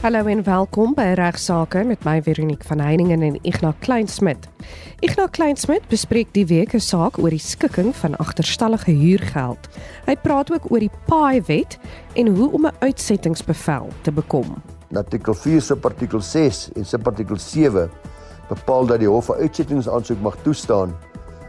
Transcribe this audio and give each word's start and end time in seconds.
Hallo 0.00 0.24
en 0.32 0.40
welkom 0.42 0.94
by 0.96 1.10
Regsake 1.12 1.82
met 1.84 2.06
my 2.08 2.22
Veronique 2.24 2.64
van 2.64 2.80
Heiningen 2.80 3.20
en 3.20 3.34
Ignas 3.44 3.74
Kleinsmid. 3.84 4.46
Ignas 5.04 5.28
Kleinsmid 5.36 5.84
bespreek 5.92 6.30
die 6.32 6.46
week 6.48 6.72
'n 6.72 6.80
saak 6.80 7.18
oor 7.18 7.28
die 7.28 7.38
skikking 7.38 7.92
van 7.96 8.16
agterstallige 8.16 8.94
huurgeld. 8.96 9.68
Hy 10.06 10.16
praat 10.16 10.52
ook 10.52 10.70
oor 10.72 10.80
die 10.80 10.90
Paai-wet 11.06 11.78
en 12.14 12.32
hoe 12.36 12.48
om 12.52 12.66
'n 12.66 12.76
uitsettingsbevel 12.80 13.88
te 14.00 14.12
bekom. 14.12 14.62
Artikel 14.94 15.34
4 15.34 15.60
se 15.60 15.76
artikel 15.80 16.20
6 16.20 16.70
en 16.72 16.84
se 16.84 16.98
artikel 17.02 17.36
7 17.36 17.90
bepaal 18.48 18.86
dat 18.86 18.98
die 18.98 19.08
hof 19.08 19.28
'n 19.28 19.40
uitsettingsaansoek 19.40 20.20
mag 20.20 20.36
toestaan 20.42 20.96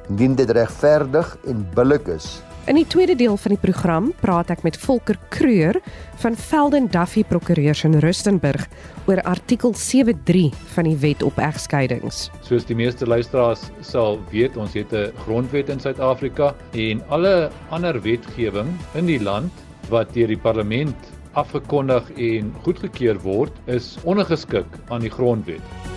indien 0.09 0.35
dit 0.35 0.49
regverdig 0.49 1.37
en 1.45 1.67
billik 1.73 2.07
is 2.07 2.41
In 2.69 2.77
die 2.77 2.85
tweede 2.85 3.15
deel 3.17 3.37
van 3.41 3.55
die 3.55 3.61
program 3.61 4.11
praat 4.21 4.51
ek 4.53 4.59
met 4.61 4.75
Volker 4.77 5.17
Kreur 5.33 5.79
van 6.21 6.35
Velden 6.37 6.85
Duffy 6.93 7.23
Prokureurs 7.25 7.81
in 7.87 7.97
Rustenburg 8.03 8.67
oor 9.09 9.17
artikel 9.25 9.73
73 9.73 10.53
van 10.75 10.85
die 10.85 10.93
Wet 11.01 11.25
op 11.25 11.39
Egskeidings. 11.41 12.27
Soos 12.45 12.67
die 12.69 12.77
meeste 12.77 13.09
luisteraars 13.09 13.71
sal 13.81 14.19
weet, 14.29 14.61
ons 14.61 14.77
het 14.77 14.93
'n 14.93 15.09
grondwet 15.25 15.73
in 15.73 15.81
Suid-Afrika 15.81 16.53
en 16.77 17.01
alle 17.09 17.49
ander 17.71 17.97
wetgewing 18.01 18.69
in 18.93 19.09
die 19.09 19.19
land 19.19 19.51
wat 19.89 20.13
deur 20.13 20.27
die 20.27 20.37
parlement 20.37 20.95
afgekondig 21.33 22.11
en 22.13 22.53
goedgekeur 22.61 23.17
word, 23.25 23.51
is 23.65 23.97
ongeskik 24.03 24.69
aan 24.89 25.01
die 25.01 25.09
grondwet. 25.09 25.90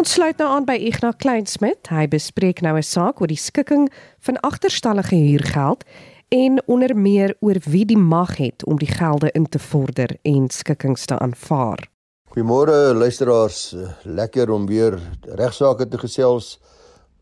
Ons 0.00 0.14
sluit 0.16 0.38
nou 0.40 0.46
aan 0.48 0.64
by 0.64 0.78
Ignas 0.80 1.18
Kleinsmid. 1.20 1.90
Hy 1.92 2.06
bespreek 2.08 2.62
nou 2.64 2.72
'n 2.78 2.82
saak 2.82 3.20
oor 3.20 3.28
die 3.28 3.36
skikking 3.36 3.90
van 4.24 4.40
agterstallige 4.40 5.14
huurgeld 5.14 5.84
en 6.28 6.56
onder 6.66 6.96
meer 6.96 7.34
oor 7.40 7.60
wie 7.68 7.84
die 7.84 7.98
mag 7.98 8.38
het 8.38 8.64
om 8.64 8.78
die 8.78 8.88
gelde 8.88 9.28
in 9.34 9.44
te 9.44 9.58
vorder 9.58 10.16
en 10.22 10.48
skikkings 10.48 11.04
te 11.04 11.18
aanvaar. 11.18 11.84
Goeiemôre 12.32 12.94
luisteraars, 12.94 13.76
lekker 14.04 14.50
om 14.50 14.66
weer 14.66 14.98
regsaake 15.22 15.88
te 15.88 15.98
gesels. 15.98 16.58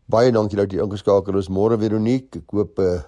Baie 0.05 0.31
dankie 0.31 0.57
dat 0.57 0.71
jy 0.71 0.79
ingeskakel 0.79 1.37
is. 1.37 1.49
Môre 1.49 1.77
Veronique, 1.77 2.39
ek 2.39 2.51
hoop 2.51 2.79
uh, 2.79 3.01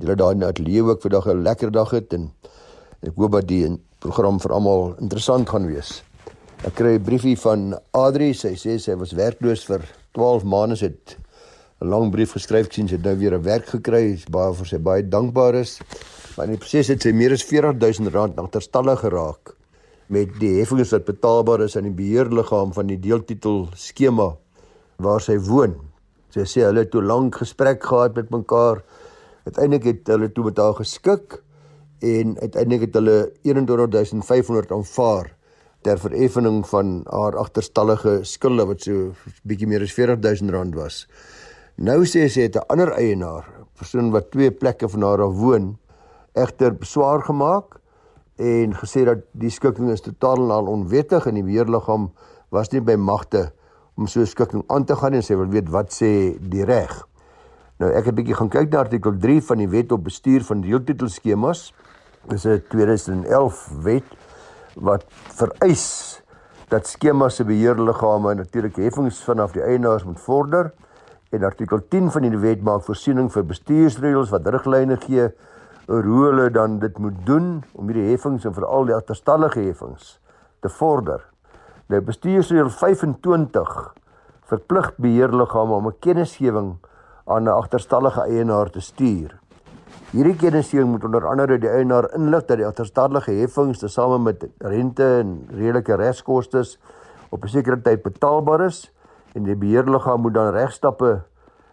julle 0.00 0.16
daar 0.16 0.32
in 0.32 0.38
die 0.38 0.48
ateljee 0.48 0.82
ook 0.82 1.02
vandag 1.02 1.26
'n 1.26 1.42
lekker 1.42 1.70
dag 1.70 1.90
het 1.90 2.12
en 2.12 2.32
ek 3.02 3.14
hoop 3.14 3.32
dat 3.32 3.46
die 3.46 3.78
program 3.98 4.40
vir 4.40 4.52
almal 4.52 4.96
interessant 4.98 5.48
gaan 5.48 5.66
wees. 5.66 6.02
Ek 6.64 6.78
kry 6.78 6.94
'n 6.96 7.04
briefie 7.04 7.36
van 7.36 7.74
Adri, 7.92 8.30
sy 8.32 8.54
sê 8.56 8.78
sy 8.80 8.94
was 8.96 9.10
werkloos 9.12 9.66
vir 9.68 9.82
12 10.16 10.44
maande, 10.48 10.76
het 10.80 11.16
'n 11.82 11.90
lang 11.92 12.10
brief 12.10 12.32
geskryf 12.32 12.72
sy 12.72 12.86
het 12.88 13.04
nou 13.04 13.14
weer 13.20 13.34
'n 13.36 13.42
werk 13.42 13.66
gekry, 13.66 14.14
is 14.14 14.24
baie 14.24 14.54
vir 14.54 14.66
sy 14.66 14.78
baie 14.78 15.02
dankbaar 15.02 15.54
is. 15.56 15.80
Maar 16.36 16.46
in 16.46 16.52
die 16.52 16.58
proses 16.58 16.88
het 16.88 17.02
sy 17.02 17.12
meer 17.12 17.32
as 17.32 17.44
40000 17.44 18.08
rand 18.14 18.38
agterstallig 18.38 19.00
geraak 19.00 19.54
met 20.08 20.28
die 20.40 20.58
heffings 20.58 20.92
wat 20.92 21.04
betaalbaar 21.04 21.60
is 21.64 21.76
aan 21.76 21.84
die 21.84 22.00
beheerliggaam 22.02 22.72
van 22.72 22.86
die 22.86 23.00
deeltitel 23.00 23.68
skema 23.76 24.34
waar 24.96 25.20
sy 25.20 25.36
woon. 25.36 25.76
Sy 26.30 26.44
sê 26.48 26.64
hulle 26.64 26.80
het 26.80 26.90
toe 26.90 27.02
lank 27.02 27.34
gesprek 27.34 27.84
gehad 27.84 28.16
met 28.16 28.30
mekaar. 28.30 28.82
Uiteindelik 29.44 29.84
het 29.84 30.06
hulle 30.06 30.32
toe 30.32 30.44
met 30.44 30.56
haar 30.56 30.74
geskik 30.74 31.42
en 32.00 32.38
uiteindelik 32.40 32.80
het 32.80 32.94
hulle 32.94 33.32
21500 33.42 34.72
aanvaar 34.72 35.33
ter 35.84 36.00
vereffening 36.00 36.62
van 36.68 37.02
haar 37.12 37.36
agterstallige 37.38 38.22
skulde 38.24 38.64
wat 38.70 38.86
so 38.86 39.12
bietjie 39.44 39.68
meer 39.68 39.84
as 39.84 39.92
40000 39.92 40.52
rand 40.54 40.76
was. 40.78 41.04
Nou 41.76 42.04
sê 42.08 42.28
sy 42.28 42.46
het 42.48 42.56
'n 42.56 42.66
ander 42.72 42.92
eienaar, 42.92 43.44
persoon 43.78 44.10
wat 44.10 44.30
twee 44.30 44.50
plekke 44.50 44.88
van 44.88 45.02
haar 45.02 45.24
woon, 45.30 45.76
egter 46.32 46.74
beswaar 46.74 47.22
gemaak 47.22 47.80
en 48.36 48.74
gesê 48.74 49.04
dat 49.04 49.18
die 49.32 49.50
skikking 49.50 49.90
is 49.90 50.00
totaal 50.00 50.44
en 50.44 50.50
al 50.50 50.66
onwettig 50.66 51.26
en 51.26 51.34
die 51.34 51.42
beheerliggaam 51.42 52.10
was 52.50 52.70
nie 52.72 52.80
by 52.80 52.96
magte 52.96 53.52
om 53.96 54.06
so 54.06 54.20
'n 54.20 54.26
skikking 54.26 54.64
aan 54.66 54.84
te 54.84 54.96
gaan 54.96 55.14
en 55.14 55.22
sy 55.22 55.36
wil 55.36 55.48
weet 55.48 55.68
wat 55.68 55.92
sê 55.92 56.38
die 56.40 56.64
reg. 56.64 57.06
Nou 57.78 57.90
ek 57.92 58.04
het 58.04 58.14
bietjie 58.14 58.34
gaan 58.34 58.48
kyk 58.48 58.70
na 58.70 58.78
artikel 58.78 59.12
3 59.18 59.42
van 59.42 59.58
die 59.58 59.68
Wet 59.68 59.92
op 59.92 60.04
Bestuur 60.04 60.44
van 60.44 60.60
Deeltitelskemas. 60.60 61.74
Dis 62.28 62.46
'n 62.46 62.62
2011 62.68 63.68
wet 63.82 64.04
wat 64.76 65.04
vereis 65.38 66.22
dat 66.68 66.86
skema 66.86 67.28
se 67.28 67.44
beheerliggame 67.44 68.34
natuurlik 68.34 68.76
heffings 68.76 69.22
vanaf 69.24 69.52
die 69.52 69.62
eienaars 69.62 70.04
moet 70.04 70.20
vorder 70.20 70.72
en 71.30 71.44
artikel 71.44 71.80
10 71.88 72.10
van 72.10 72.22
die 72.22 72.38
wet 72.38 72.62
maak 72.62 72.84
voorsiening 72.86 73.30
vir 73.32 73.44
bestuursreëls 73.44 74.32
wat 74.34 74.46
riglyne 74.46 74.96
gee 75.02 75.28
oor 75.86 76.06
hoe 76.08 76.24
hulle 76.24 76.48
dan 76.50 76.78
dit 76.78 76.98
moet 76.98 77.16
doen 77.26 77.48
om 77.72 77.90
hierdie 77.90 78.10
heffings 78.10 78.46
en 78.48 78.54
veral 78.56 78.88
die 78.88 78.96
agterstallige 78.96 79.60
heffings 79.60 80.18
te 80.64 80.70
vorder. 80.72 81.20
Nou 81.92 82.00
bestuursreël 82.00 82.70
25 82.72 83.74
verplig 84.48 84.92
beheerliggame 84.96 85.74
om 85.74 85.88
'n 85.88 85.98
kennisgewing 86.00 86.76
aan 87.26 87.44
'n 87.44 87.56
agterstallige 87.56 88.22
eienaar 88.22 88.70
te 88.70 88.80
stuur. 88.80 89.38
Hierdie 90.14 90.36
kennisgewing 90.38 90.92
moet 90.92 91.04
onder 91.08 91.24
andere 91.26 91.56
die 91.58 91.66
eienaar 91.66 92.06
inlig 92.14 92.44
dat 92.46 92.60
die 92.60 92.66
agterstallige 92.68 93.32
heffings 93.34 93.80
tesame 93.82 94.20
met 94.22 94.44
rente 94.62 95.06
en 95.24 95.32
redelike 95.50 95.96
regskoste 95.98 96.60
op 97.34 97.42
'n 97.42 97.50
sekere 97.50 97.80
tyd 97.82 98.02
betaalbaar 98.02 98.62
is 98.66 98.92
en 99.34 99.42
die 99.42 99.56
beheerliggaam 99.56 100.20
moet 100.20 100.34
dan 100.34 100.52
regstappe 100.54 101.24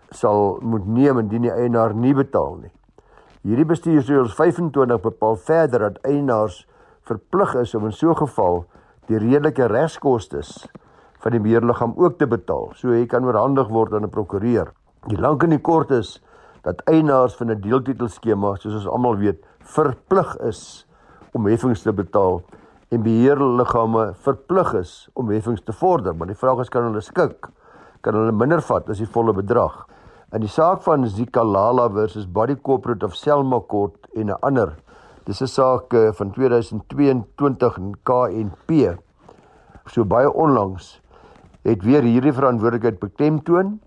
sal 0.09 0.57
moet 0.61 0.87
neem 0.87 1.19
indien 1.19 1.41
die 1.41 1.53
eienaar 1.53 1.93
nie 1.93 2.13
betaal 2.13 2.57
nie. 2.63 2.71
Hierdie 3.43 3.65
bestuursreëls 3.65 4.33
25 4.33 5.01
bepaal 5.01 5.35
verder 5.35 5.79
dat 5.79 6.01
eienaars 6.01 6.65
verplig 7.01 7.55
is 7.55 7.75
om 7.75 7.85
in 7.85 7.93
so 7.93 8.09
'n 8.09 8.17
geval 8.25 8.65
die 9.05 9.17
redelike 9.17 9.67
regskoste 9.67 10.41
van 11.19 11.31
die 11.31 11.39
beheerliggaam 11.39 11.93
ook 11.95 12.17
te 12.17 12.27
betaal. 12.27 12.71
So 12.73 12.89
hy 12.89 13.05
kan 13.05 13.23
oorhandig 13.23 13.67
word 13.67 13.93
aan 13.93 14.03
'n 14.03 14.09
prokureur. 14.09 14.73
Die 15.07 15.19
lank 15.19 15.43
en 15.43 15.49
die 15.49 15.61
kort 15.61 15.91
is 15.91 16.21
dat 16.61 16.81
eienaars 16.85 17.35
van 17.35 17.51
'n 17.51 17.61
deeltitelskema, 17.61 18.55
soos 18.55 18.73
ons 18.73 18.87
almal 18.87 19.17
weet, 19.17 19.45
verplig 19.59 20.37
is 20.37 20.87
om 21.33 21.45
heffings 21.45 21.81
te 21.81 21.93
betaal 21.93 22.41
en 22.89 23.03
beheerliggame 23.03 24.13
verplig 24.13 24.73
is 24.73 25.09
om 25.13 25.29
heffings 25.29 25.63
te 25.63 25.73
vorder, 25.73 26.15
maar 26.15 26.27
die 26.27 26.35
vraag 26.35 26.59
is 26.59 26.69
kan 26.69 26.83
hulle 26.83 27.01
skik? 27.01 27.47
Kan 28.01 28.13
hulle 28.13 28.31
minder 28.31 28.61
vat 28.61 28.89
as 28.89 28.97
die 28.97 29.07
volle 29.07 29.33
bedrag? 29.33 29.85
In 30.31 30.39
die 30.39 30.49
saak 30.49 30.81
van 30.81 31.07
Zikalala 31.07 31.89
versus 31.89 32.25
Body 32.25 32.55
Corporate 32.55 33.05
of 33.05 33.15
Selma 33.15 33.59
Court 33.67 34.07
en 34.15 34.29
'n 34.29 34.37
ander, 34.41 34.75
dis 35.25 35.41
'n 35.41 35.47
saak 35.47 35.93
eh, 35.93 36.11
van 36.11 36.31
2022 36.31 37.77
in 37.77 37.95
KNP. 38.03 38.97
So 39.85 40.05
baie 40.05 40.33
onlangs 40.33 41.01
het 41.63 41.83
weer 41.83 42.01
hierdie 42.01 42.33
verantwoordelikheid 42.33 42.99
beklemtoon 42.99 43.79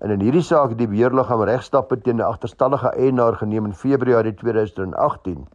En 0.00 0.10
in 0.14 0.22
hierdie 0.24 0.40
saak 0.40 0.70
het 0.72 0.78
die 0.80 0.88
beheerliggaam 0.88 1.42
regstappe 1.44 1.98
teen 2.00 2.16
'n 2.16 2.24
agterstallige 2.24 2.88
eienaar 2.96 3.36
geneem 3.36 3.66
in 3.66 3.74
Februarie 3.74 4.34
2018. 4.34 5.46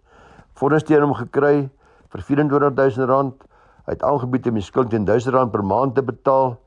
Vonnis 0.53 0.83
teen 0.83 1.01
hom 1.01 1.13
gekry 1.13 1.69
vir 2.09 2.21
R24000. 2.21 3.47
Hy 3.85 3.93
het 3.93 4.03
aangebied 4.03 4.47
om 4.47 4.53
die 4.53 4.63
skuld 4.63 4.89
teen 4.89 5.05
R1000 5.05 5.51
per 5.51 5.63
maand 5.63 5.95
te 5.95 6.03
betaal, 6.03 6.57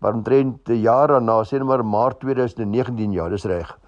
maar 0.00 0.14
omtrent 0.14 0.68
'n 0.68 0.80
jaar 0.80 1.08
daarna, 1.08 1.44
sê 1.44 1.58
net 1.58 1.66
maar 1.66 1.84
Maart 1.84 2.20
2019, 2.20 3.12
ja, 3.12 3.28
dis 3.28 3.44
reg. 3.44 3.78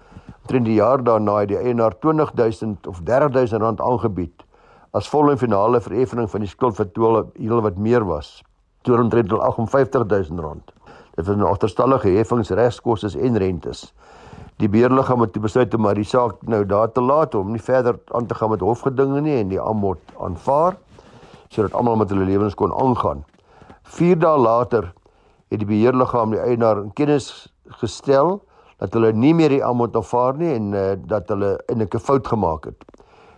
Omtrent 0.41 0.67
'n 0.67 0.73
jaar 0.73 1.03
daarna 1.03 1.39
het 1.39 1.47
die 1.47 1.57
eienaar 1.57 1.93
R20000 1.93 2.87
of 2.87 3.01
R30000 3.01 3.81
aangebied 3.81 4.45
as 4.93 5.09
volle 5.09 5.31
en 5.31 5.37
finale 5.37 5.81
vereffening 5.81 6.29
van 6.29 6.41
die 6.41 6.49
skuld 6.49 6.75
vir 6.75 6.91
toe 6.91 7.25
heel 7.37 7.61
wat 7.61 7.77
meer 7.77 8.05
was. 8.05 8.43
Toe 8.83 8.97
omtrent 8.97 9.31
R58000. 9.31 10.78
Dit 11.19 11.27
is 11.27 11.35
'n 11.35 11.41
agterstallige 11.41 12.09
heffings, 12.09 12.49
regskoste 12.49 13.19
en 13.19 13.37
rentes. 13.37 13.93
Die 14.55 14.69
beheerliggaam 14.69 15.21
het 15.21 15.41
besluit 15.41 15.73
om 15.73 15.81
maar 15.81 15.95
die 15.95 16.03
saak 16.03 16.35
nou 16.41 16.65
daar 16.65 16.91
te 16.91 17.01
laat 17.01 17.35
om 17.35 17.51
nie 17.51 17.61
verder 17.61 17.99
aan 18.11 18.25
te 18.25 18.35
gaan 18.35 18.49
met 18.49 18.59
hofgedinge 18.59 19.21
nie 19.21 19.35
en 19.39 19.47
die 19.47 19.61
aanbod 19.61 19.97
aanvaar 20.19 20.77
sodat 21.49 21.73
almal 21.73 21.95
met 21.95 22.09
hulle 22.09 22.23
lewens 22.23 22.55
kon 22.55 22.73
aangaan. 22.73 23.25
4 23.83 24.19
dae 24.19 24.37
later 24.37 24.93
het 25.49 25.59
die 25.59 25.67
beheerliggaam 25.67 26.31
die 26.31 26.39
eienaar 26.39 26.77
in 26.77 26.93
kennis 26.93 27.51
gestel 27.67 28.39
dat 28.77 28.93
hulle 28.93 29.11
nie 29.11 29.33
meer 29.33 29.49
die 29.49 29.63
aanbod 29.63 29.95
aanvaar 29.95 30.37
nie 30.37 30.53
en 30.53 30.73
uh, 30.73 30.93
dat 31.05 31.27
hulle 31.27 31.59
'n 31.67 31.99
fout 31.99 32.27
gemaak 32.27 32.65
het. 32.65 32.85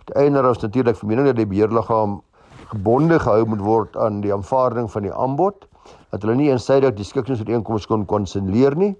Die 0.04 0.14
eienaar 0.14 0.42
was 0.42 0.62
natuurlik 0.62 0.96
vermening 0.96 1.26
dat 1.26 1.36
die 1.36 1.46
beheerliggaam 1.46 2.22
gebonde 2.66 3.18
gehou 3.18 3.44
moet 3.44 3.60
word 3.60 3.96
aan 3.96 4.20
die 4.20 4.32
aanvaarding 4.32 4.90
van 4.90 5.02
die 5.02 5.14
aanbod 5.14 5.66
dat 6.12 6.24
hulle 6.24 6.36
nie 6.38 6.50
eensydig 6.52 6.94
die 6.98 7.06
skikkingsooreenkomste 7.08 7.90
kon 7.92 8.06
konsenleer 8.08 8.76
nie 8.78 8.92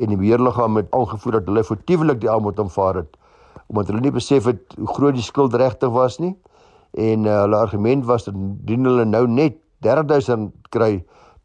en 0.00 0.12
die 0.12 0.18
beheerliggaam 0.20 0.80
het 0.80 0.90
aangevoer 0.96 1.38
dat 1.38 1.50
hulle 1.50 1.64
foutiewelik 1.68 2.22
die 2.24 2.32
aanbod 2.32 2.60
aanvaar 2.62 3.02
het 3.02 3.16
omdat 3.66 3.92
hulle 3.92 4.04
nie 4.04 4.14
besef 4.14 4.48
het 4.50 4.76
hoe 4.78 4.88
groot 4.96 5.18
die 5.18 5.26
skuld 5.26 5.54
regtig 5.60 5.92
was 5.94 6.18
nie 6.22 6.32
en 6.96 7.28
uh, 7.28 7.42
hulle 7.44 7.60
argument 7.60 8.08
was 8.08 8.28
dat 8.28 8.34
indien 8.34 8.88
hulle 8.88 9.06
nou 9.08 9.26
net 9.28 9.60
30000 9.84 10.52
kry 10.74 10.92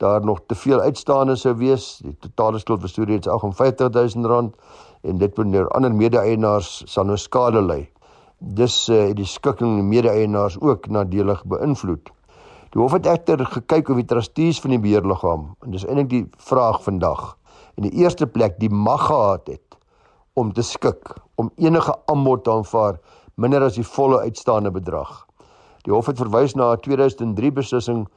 daar 0.01 0.25
nog 0.25 0.41
te 0.47 0.57
veel 0.57 0.81
uitstaande 0.81 1.35
sou 1.37 1.53
wees 1.59 1.97
die 2.05 2.15
totale 2.25 2.59
skuld 2.63 2.81
was 2.81 2.97
reeds 2.97 3.27
58000 3.27 4.25
rand 4.25 4.55
en 5.03 5.17
dit 5.17 5.37
wanneer 5.37 5.67
ander 5.75 5.93
mede-eienaars 5.93 6.83
sal 6.87 7.09
nou 7.09 7.17
skade 7.17 7.61
ly 7.61 7.83
Dis 8.41 8.75
uh, 8.89 9.11
die 9.13 9.25
skikking 9.29 9.83
mede-eienaars 9.85 10.55
ook 10.65 10.87
nadelig 10.89 11.43
beïnvloed. 11.45 12.09
Die 12.71 12.79
hof 12.79 12.93
het 12.95 13.07
egter 13.11 13.41
gekyk 13.51 13.89
of 13.91 13.97
die 13.99 14.07
trustees 14.07 14.59
van 14.63 14.71
die 14.71 14.79
beheerliggaam 14.79 15.49
en 15.65 15.73
dis 15.73 15.83
eintlik 15.83 16.09
die 16.09 16.21
vraag 16.39 16.77
vandag 16.85 17.33
in 17.75 17.83
die 17.83 17.91
eerste 17.99 18.27
plek 18.27 18.61
die 18.61 18.69
mag 18.71 19.09
gehad 19.09 19.49
het 19.51 19.75
om 20.39 20.53
te 20.55 20.63
skik 20.63 21.11
om 21.35 21.49
enige 21.59 21.91
aanbod 22.13 22.45
te 22.45 22.53
aanvaar 22.53 23.01
minder 23.35 23.65
as 23.65 23.75
die 23.75 23.83
volle 23.83 24.21
uitstaande 24.23 24.71
bedrag. 24.71 25.11
Die 25.83 25.91
hof 25.91 26.07
het 26.07 26.21
verwys 26.21 26.55
na 26.55 26.71
'n 26.71 26.79
2003 26.85 27.51
beslissing 27.51 28.07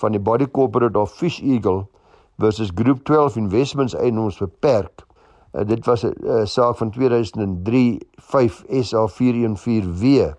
van 0.00 0.16
die 0.16 0.20
Body 0.20 0.46
Corporate 0.46 0.98
of 0.98 1.12
Fish 1.12 1.40
Eagle 1.42 1.84
versus 2.38 2.72
Group 2.74 3.04
12 3.04 3.36
Investments 3.36 3.94
Eienaars 3.94 4.38
Beperk. 4.38 5.04
Uh, 5.52 5.66
dit 5.66 5.84
was 5.84 6.04
'n 6.04 6.14
uh, 6.24 6.44
saak 6.44 6.76
van 6.76 6.90
2003 6.90 8.00
5 8.16 8.64
SA 8.80 9.04
414W 9.08 10.32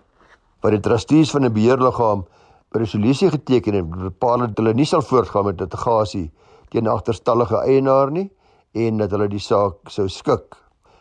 waar 0.60 0.71
die 0.71 0.80
trustees 0.80 1.31
van 1.31 1.45
'n 1.45 1.54
beheerliggaam 1.54 2.25
resolusie 2.71 3.30
geteken 3.30 3.74
en 3.74 3.89
bepaal 3.89 4.45
dat 4.45 4.57
hulle 4.57 4.74
nie 4.74 4.86
sal 4.86 5.01
voortgaan 5.01 5.45
met 5.45 5.60
litigasie 5.60 6.30
teen 6.69 6.88
agterstallige 6.88 7.57
eienaar 7.66 8.12
nie 8.12 8.30
en 8.77 8.98
dat 9.01 9.12
hulle 9.12 9.27
die 9.27 9.42
saak 9.42 9.89
sou 9.89 10.07
skik. 10.07 10.56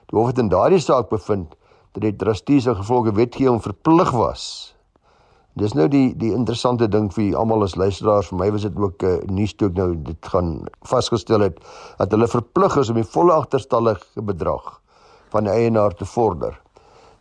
Die 0.09 0.17
hof 0.17 0.31
het 0.31 0.38
in 0.41 0.49
daardie 0.49 0.81
saak 0.81 1.11
bevind 1.12 1.53
dat 1.93 2.03
die 2.03 2.17
trustees 2.17 2.67
in 2.67 2.79
gevolge 2.79 3.12
wetgewing 3.12 3.61
verplig 3.61 4.11
was. 4.17 4.75
Dis 5.59 5.75
nou 5.75 5.88
die 5.91 6.15
die 6.17 6.31
interessante 6.32 6.88
ding 6.88 7.09
vir 7.12 7.37
almal 7.37 7.65
as 7.67 7.76
luisteraars, 7.76 8.31
vir 8.31 8.38
my 8.38 8.50
was 8.55 8.62
dit 8.62 8.76
ook 8.76 9.03
'n 9.03 9.06
uh, 9.06 9.35
nuus 9.37 9.55
toe 9.55 9.69
ek 9.69 9.76
nou 9.76 9.94
dit 9.94 10.26
gaan 10.32 10.69
vasgestel 10.87 11.41
het 11.41 11.59
dat 11.99 12.11
hulle 12.11 12.29
verplig 12.29 12.76
is 12.76 12.88
om 12.88 12.94
die 12.94 13.12
volle 13.17 13.32
agterstallige 13.32 14.23
bedrag 14.23 14.81
van 15.31 15.44
die 15.44 15.53
eienaar 15.53 15.94
te 15.94 16.05
vorder. 16.05 16.61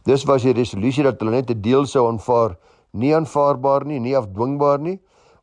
Dis 0.05 0.23
was 0.23 0.43
die 0.43 0.53
resolusie 0.53 1.03
dat 1.03 1.19
hulle 1.19 1.31
net 1.31 1.49
'n 1.49 1.61
deel 1.61 1.85
sou 1.85 2.07
aanvaar 2.07 2.55
nie 2.97 3.13
aanvaarbaar 3.15 3.85
nie, 3.85 3.99
nie 3.99 4.15
afdwingbaar 4.17 4.81
nie, 4.83 4.97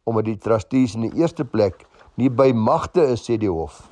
omdat 0.04 0.28
die 0.28 0.38
trustees 0.38 0.94
in 0.98 1.08
die 1.08 1.22
eerste 1.22 1.44
plek 1.44 1.86
nie 2.20 2.30
by 2.30 2.52
magte 2.52 3.06
is 3.14 3.24
sê 3.26 3.38
die 3.40 3.50
hof 3.50 3.82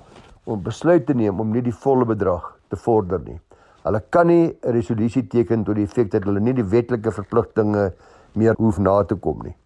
om 0.45 0.63
besluit 0.63 1.07
te 1.07 1.15
neem 1.15 1.41
om 1.41 1.53
nie 1.55 1.63
die 1.63 1.75
volle 1.85 2.07
bedrag 2.07 2.51
te 2.71 2.77
vorder 2.77 3.23
nie. 3.23 3.39
Hulle 3.83 4.01
kan 4.11 4.27
nie 4.27 4.47
'n 4.47 4.73
resolusie 4.73 5.23
teken 5.29 5.65
tot 5.65 5.77
die 5.77 5.85
effek 5.85 6.11
dat 6.11 6.25
hulle 6.25 6.41
nie 6.41 6.53
die 6.53 6.71
wetlike 6.71 7.11
verpligtinge 7.11 7.93
meer 8.35 8.55
hoef 8.59 8.79
na 8.79 9.03
te 9.05 9.15
kom 9.15 9.43
nie. 9.43 9.57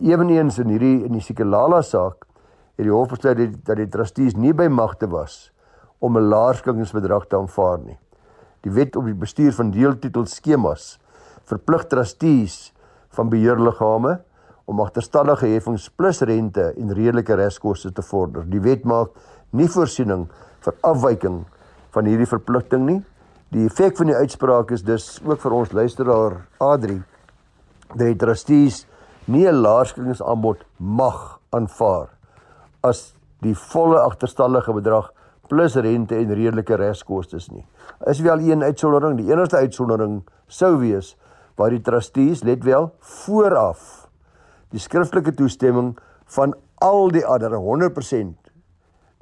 Eweneens 0.00 0.58
in 0.58 0.68
hierdie 0.68 1.04
in 1.04 1.12
die 1.12 1.20
Sikelala 1.20 1.82
saak 1.82 2.26
het 2.76 2.84
die 2.84 2.92
hof 2.92 3.08
besluit 3.08 3.64
dat 3.64 3.76
die 3.76 3.88
trustees 3.88 4.36
nie 4.36 4.52
by 4.52 4.68
magte 4.68 5.06
was 5.06 5.50
om 5.98 6.16
'n 6.16 6.28
laerskikkingsbedrag 6.28 7.26
te 7.26 7.36
aanvaar 7.36 7.78
nie. 7.78 7.98
Die 8.62 8.70
wet 8.70 8.96
op 8.96 9.04
die 9.04 9.14
bestuur 9.14 9.52
van 9.52 9.70
deeltitelskemas 9.70 10.98
verplig 11.44 11.86
trustees 11.86 12.72
van 13.18 13.30
beheerliggame 13.32 14.18
om 14.68 14.80
agterstallige 14.84 15.48
heffings 15.50 15.88
plus 15.90 16.20
rente 16.28 16.70
en 16.76 16.94
redelike 16.94 17.34
reskoste 17.40 17.90
te 17.92 18.04
vorder. 18.04 18.44
Die 18.46 18.62
wet 18.62 18.84
maak 18.86 19.14
nie 19.56 19.68
voorsiening 19.68 20.26
vir 20.64 20.76
afwyking 20.86 21.40
van 21.96 22.08
hierdie 22.08 22.28
verpligting 22.28 22.84
nie. 22.86 22.98
Die 23.54 23.64
effek 23.66 23.96
van 23.96 24.12
die 24.12 24.18
uitspraak 24.18 24.74
is 24.76 24.84
dus 24.84 25.16
ook 25.24 25.40
vir 25.40 25.56
ons 25.56 25.72
luisteraar 25.72 26.42
Adri 26.62 27.00
dat 27.96 28.18
trustees 28.20 28.84
nie 29.26 29.46
'n 29.48 29.62
laerskikingsaanbod 29.64 30.64
mag 30.76 31.40
aanvaar 31.50 32.08
as 32.82 33.14
die 33.40 33.54
volle 33.54 34.00
agterstallige 34.00 34.72
bedrag 34.72 35.12
plus 35.48 35.76
rente 35.76 36.14
en 36.14 36.34
redelike 36.34 36.76
reskoste 36.76 37.38
nie. 37.50 37.64
Is 38.06 38.20
wel 38.20 38.38
een 38.38 38.62
uitsondering, 38.62 39.16
die 39.16 39.32
enigste 39.32 39.56
uitsondering 39.56 40.22
sou 40.46 40.76
wees 40.78 41.16
waar 41.58 41.74
die 41.74 41.82
trustees 41.82 42.44
let 42.46 42.64
wel 42.64 42.92
vooraf 43.22 44.08
die 44.70 44.80
skriftelike 44.80 45.34
toestemming 45.34 45.96
van 46.36 46.54
al 46.84 47.10
die 47.10 47.24
ander 47.26 47.56
100% 47.58 48.52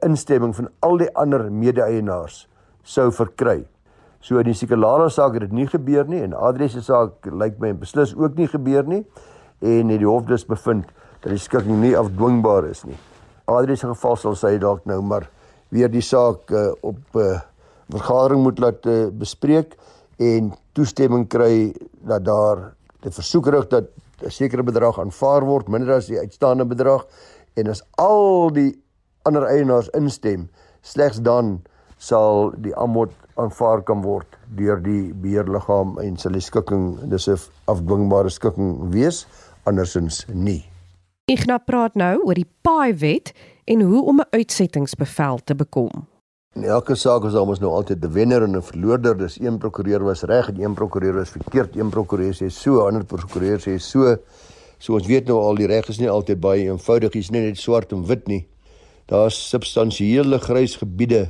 instemming 0.05 0.53
van 0.57 0.69
al 0.85 1.01
die 1.01 1.09
ander 1.17 1.47
mede-eienaars 1.53 2.45
sou 2.87 3.09
verkry. 3.15 3.65
So 4.21 4.41
in 4.41 4.51
die 4.51 4.57
sekulare 4.59 5.09
saak 5.13 5.37
het 5.37 5.47
dit 5.47 5.55
nie 5.55 5.69
gebeur 5.71 6.07
nie 6.09 6.21
en 6.25 6.35
Adrie 6.35 6.69
se 6.69 6.83
saak 6.85 7.27
lyk 7.31 7.61
my 7.63 7.73
beslis 7.79 8.15
ook 8.17 8.37
nie 8.37 8.49
gebeur 8.51 8.87
nie 8.89 9.03
en 9.65 9.93
het 9.93 10.03
die 10.03 10.09
hof 10.09 10.27
dus 10.29 10.45
bevind 10.47 10.91
dat 11.23 11.31
die 11.33 11.41
skikking 11.41 11.81
nie 11.81 11.95
afdwingbaar 11.97 12.69
is 12.69 12.85
nie. 12.85 12.99
Adrie 13.49 13.79
se 13.79 13.89
geval 13.89 14.19
sal 14.21 14.37
sy 14.37 14.57
dalk 14.61 14.85
nou 14.87 15.01
maar 15.03 15.29
weer 15.75 15.91
die 15.91 16.05
saak 16.05 16.51
uh, 16.51 16.73
op 16.83 16.99
'n 17.15 17.19
uh, 17.23 17.41
vergadering 17.91 18.43
moet 18.43 18.59
laat 18.59 18.87
uh, 18.87 19.09
bespreek 19.11 19.77
en 20.19 20.53
toestemming 20.77 21.27
kry 21.33 21.73
dat 22.07 22.25
daar 22.25 22.73
die 23.05 23.13
versoek 23.13 23.49
rig 23.55 23.69
dat 23.73 23.89
'n 24.23 24.31
sekere 24.31 24.63
bedrag 24.63 24.99
aanvaar 25.01 25.45
word 25.45 25.69
minder 25.69 25.97
as 25.97 26.07
die 26.07 26.19
uitstaande 26.19 26.65
bedrag 26.65 27.07
en 27.57 27.69
as 27.69 27.83
al 27.97 28.51
die 28.53 28.73
ander 29.23 29.45
eienaars 29.49 29.89
instem 29.89 30.49
slegs 30.81 31.21
dan 31.21 31.63
sal 31.99 32.53
die 32.57 32.77
aanbod 32.77 33.13
aanvaar 33.41 33.83
kan 33.83 34.03
word 34.03 34.39
deur 34.57 34.81
die 34.83 35.13
beheerliggaam 35.13 35.99
en 35.99 36.17
die 36.17 36.41
skikking 36.41 37.11
dis 37.11 37.29
'n 37.29 37.39
afdwingbare 37.67 38.31
skikking 38.31 38.93
wees 38.93 39.27
andersins 39.65 40.25
nie. 40.29 40.65
Ignas 41.27 41.65
praat 41.67 41.95
nou 41.95 42.23
oor 42.25 42.35
die 42.35 42.51
paai 42.63 42.95
wet 42.95 43.33
en 43.65 43.81
hoe 43.81 44.03
om 44.05 44.21
'n 44.21 44.29
uitsettingsbevel 44.31 45.39
te 45.45 45.55
bekom. 45.55 46.07
In 46.57 46.65
elke 46.65 46.95
saak 46.97 47.27
is 47.29 47.35
daar 47.37 47.45
mos 47.45 47.59
nou 47.61 47.69
altyd 47.77 48.01
'n 48.01 48.13
wenner 48.13 48.43
en 48.43 48.57
'n 48.57 48.63
verloorder. 48.63 49.17
Dis 49.17 49.41
een 49.41 49.59
prokureur 49.59 50.03
was 50.05 50.23
reg 50.23 50.49
en 50.49 50.61
een 50.61 50.75
prokureur 50.75 51.13
was 51.13 51.29
verkeerd. 51.29 51.77
Een 51.77 51.91
prokureur 51.91 52.33
sê 52.33 52.49
so, 52.49 52.81
ander 52.81 53.05
prokureur 53.05 53.61
sê 53.61 53.77
so. 53.79 54.17
So 54.79 54.95
ons 54.95 55.07
weet 55.07 55.27
nou 55.27 55.37
al 55.39 55.55
die 55.55 55.67
reg 55.67 55.89
is 55.89 55.99
nie 55.99 56.09
altyd 56.09 56.41
baie 56.41 56.63
eenvoudig, 56.65 57.15
is 57.15 57.31
nie 57.31 57.41
net 57.41 57.59
swart 57.59 57.93
en 57.93 58.07
wit 58.07 58.27
nie. 58.27 58.47
Daar's 59.07 59.49
substansiële 59.49 60.39
grys 60.39 60.77
gebiede 60.77 61.29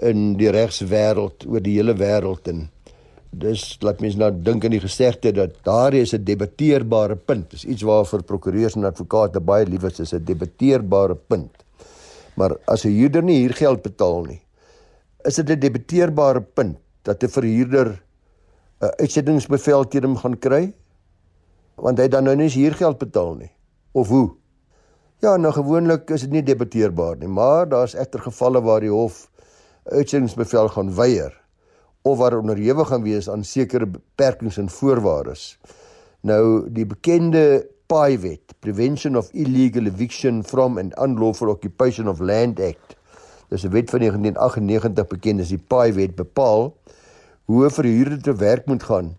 in 0.00 0.36
die 0.36 0.50
regswêreld 0.50 1.46
oor 1.48 1.60
die 1.60 1.74
hele 1.74 1.94
wêreld 1.94 2.48
en 2.48 2.70
dis 3.30 3.76
laat 3.80 4.00
mense 4.00 4.18
nou 4.18 4.30
dink 4.30 4.64
aan 4.64 4.70
die 4.70 4.80
gesegde 4.80 5.32
dat 5.32 5.50
daar 5.64 5.94
is 5.94 6.14
'n 6.14 6.24
debatteerbare 6.24 7.16
punt. 7.16 7.50
Dis 7.50 7.64
iets 7.64 7.82
waarvoor 7.82 8.22
prokureurs 8.22 8.76
en 8.76 8.84
advokate 8.84 9.40
baie 9.40 9.66
lief 9.66 9.82
is, 9.82 10.00
is 10.00 10.14
'n 10.14 10.24
debatteerbare 10.24 11.16
punt. 11.16 11.50
Maar 12.36 12.56
as 12.66 12.84
'n 12.84 12.88
huurder 12.88 13.22
nie 13.22 13.38
hier 13.38 13.54
geld 13.54 13.82
betaal 13.82 14.24
nie, 14.24 14.43
is 15.24 15.34
dit 15.34 15.50
'n 15.50 15.60
debatteerbare 15.60 16.42
punt 16.42 16.78
dat 17.02 17.22
'n 17.22 17.28
verhuurder 17.28 18.02
'n 18.80 18.92
uitsettingsbevel 19.00 19.88
teen 19.88 20.04
hom 20.04 20.16
gaan 20.16 20.38
kry? 20.38 20.72
Want 21.74 21.98
hy 21.98 22.08
dan 22.08 22.24
nou 22.24 22.36
nie 22.36 22.48
hier 22.48 22.74
geld 22.74 22.98
betaal 22.98 23.34
nie. 23.34 23.50
Of 23.92 24.08
hoe? 24.08 24.34
Ja 25.22 25.36
nou 25.36 25.52
gewoonlik 25.52 26.10
is 26.10 26.20
dit 26.20 26.30
nie 26.30 26.42
debatteerbaar 26.42 27.16
nie 27.16 27.28
maar 27.28 27.68
daar's 27.68 27.94
egter 27.94 28.20
gevalle 28.20 28.60
waar 28.60 28.80
die 28.80 28.90
hof 28.90 29.30
uitsettingsbevel 29.84 30.68
gaan 30.68 30.94
weier 30.94 31.32
of 32.02 32.18
waar 32.18 32.36
onderhewig 32.38 32.88
gaan 32.88 33.02
wees 33.02 33.30
aan 33.30 33.44
sekere 33.44 33.86
beperkings 33.86 34.58
en 34.60 34.68
voorwaardes. 34.68 35.58
Nou 36.20 36.68
die 36.68 36.84
bekende 36.86 37.64
PAI 37.86 38.18
wet 38.18 38.52
Prevention 38.60 39.16
of 39.16 39.30
Illegal 39.32 39.86
Eviction 39.86 40.42
from 40.44 40.78
and 40.78 40.92
Unlawful 41.00 41.48
Occupation 41.48 42.08
of 42.08 42.20
Land 42.20 42.60
Act 42.60 42.93
dis 43.54 43.64
'n 43.64 43.70
wet 43.70 43.90
van 43.90 44.00
1998 44.00 45.06
bekend 45.06 45.40
as 45.40 45.52
die 45.54 45.58
Paai 45.58 45.92
wet 45.92 46.16
bepaal 46.16 46.74
hoe 47.46 47.64
'n 47.64 47.70
verhuurder 47.70 48.22
te 48.22 48.34
werk 48.34 48.66
moet 48.66 48.82
gaan 48.82 49.16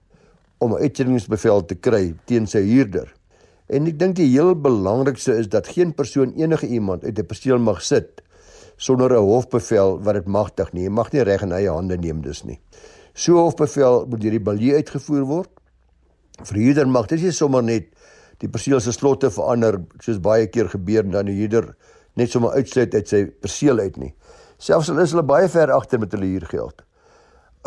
om 0.57 0.73
'n 0.73 0.81
uitsettingsbevel 0.81 1.65
te 1.65 1.75
kry 1.75 2.15
teen 2.25 2.47
sy 2.47 2.61
huurder. 2.61 3.13
En 3.67 3.87
ek 3.87 3.99
dink 3.99 4.15
die 4.15 4.29
heel 4.29 4.55
belangrikste 4.55 5.37
is 5.37 5.49
dat 5.49 5.67
geen 5.67 5.93
persoon 5.93 6.33
enige 6.35 6.67
iemand 6.67 7.03
uit 7.03 7.19
'n 7.19 7.25
perseel 7.25 7.57
mag 7.57 7.81
sit 7.81 8.21
sonder 8.77 9.11
'n 9.11 9.23
hofbevel 9.23 10.03
wat 10.03 10.13
dit 10.13 10.27
magtig 10.27 10.73
nie. 10.73 10.83
Jy 10.83 10.89
mag 10.89 11.11
nie 11.11 11.23
reg 11.23 11.41
in 11.41 11.51
eie 11.51 11.69
hande 11.69 11.97
neem 11.97 12.21
dus 12.21 12.43
nie. 12.43 12.59
So 13.13 13.33
hofbevel 13.33 14.05
moet 14.09 14.21
deur 14.21 14.31
die 14.31 14.39
balie 14.39 14.73
uitgevoer 14.73 15.23
word. 15.23 15.49
Verhuurder 16.43 16.87
mag 16.87 17.07
dit 17.07 17.21
nie 17.21 17.31
sommer 17.31 17.63
net 17.63 17.85
die 18.37 18.49
perseel 18.49 18.79
se 18.79 18.91
slotte 18.91 19.31
verander 19.31 19.81
soos 19.99 20.19
baie 20.19 20.47
keer 20.47 20.69
gebeur 20.69 21.03
en 21.03 21.11
dan 21.11 21.25
die 21.25 21.35
huurder 21.39 21.75
net 22.15 22.31
sommer 22.31 22.51
uitsluit 22.51 22.93
uit 22.93 23.07
sy 23.07 23.25
perseel 23.25 23.79
uit 23.79 23.97
nie. 23.97 24.13
Selfs 24.57 24.89
al 24.89 25.01
is 25.03 25.11
hulle 25.11 25.25
baie 25.27 25.47
ver 25.51 25.71
agter 25.75 25.99
met 25.99 26.13
hulle 26.15 26.29
huurgeld. 26.29 26.83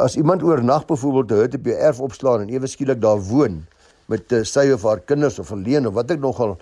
As 0.00 0.16
iemand 0.16 0.42
oornag 0.42 0.86
byvoorbeeld 0.86 1.30
'n 1.30 1.34
hut 1.34 1.54
op 1.54 1.64
jou 1.64 1.76
erf 1.76 2.00
opslaan 2.00 2.40
en 2.40 2.48
ewe 2.48 2.66
skielik 2.66 3.00
daar 3.00 3.20
woon 3.20 3.66
met 4.06 4.32
uh, 4.32 4.42
sy 4.42 4.70
of 4.72 4.82
haar 4.82 5.00
kinders 5.00 5.38
of 5.38 5.52
alleen 5.52 5.86
of 5.86 5.94
wat 5.94 6.10
ek 6.10 6.20
nogal 6.20 6.56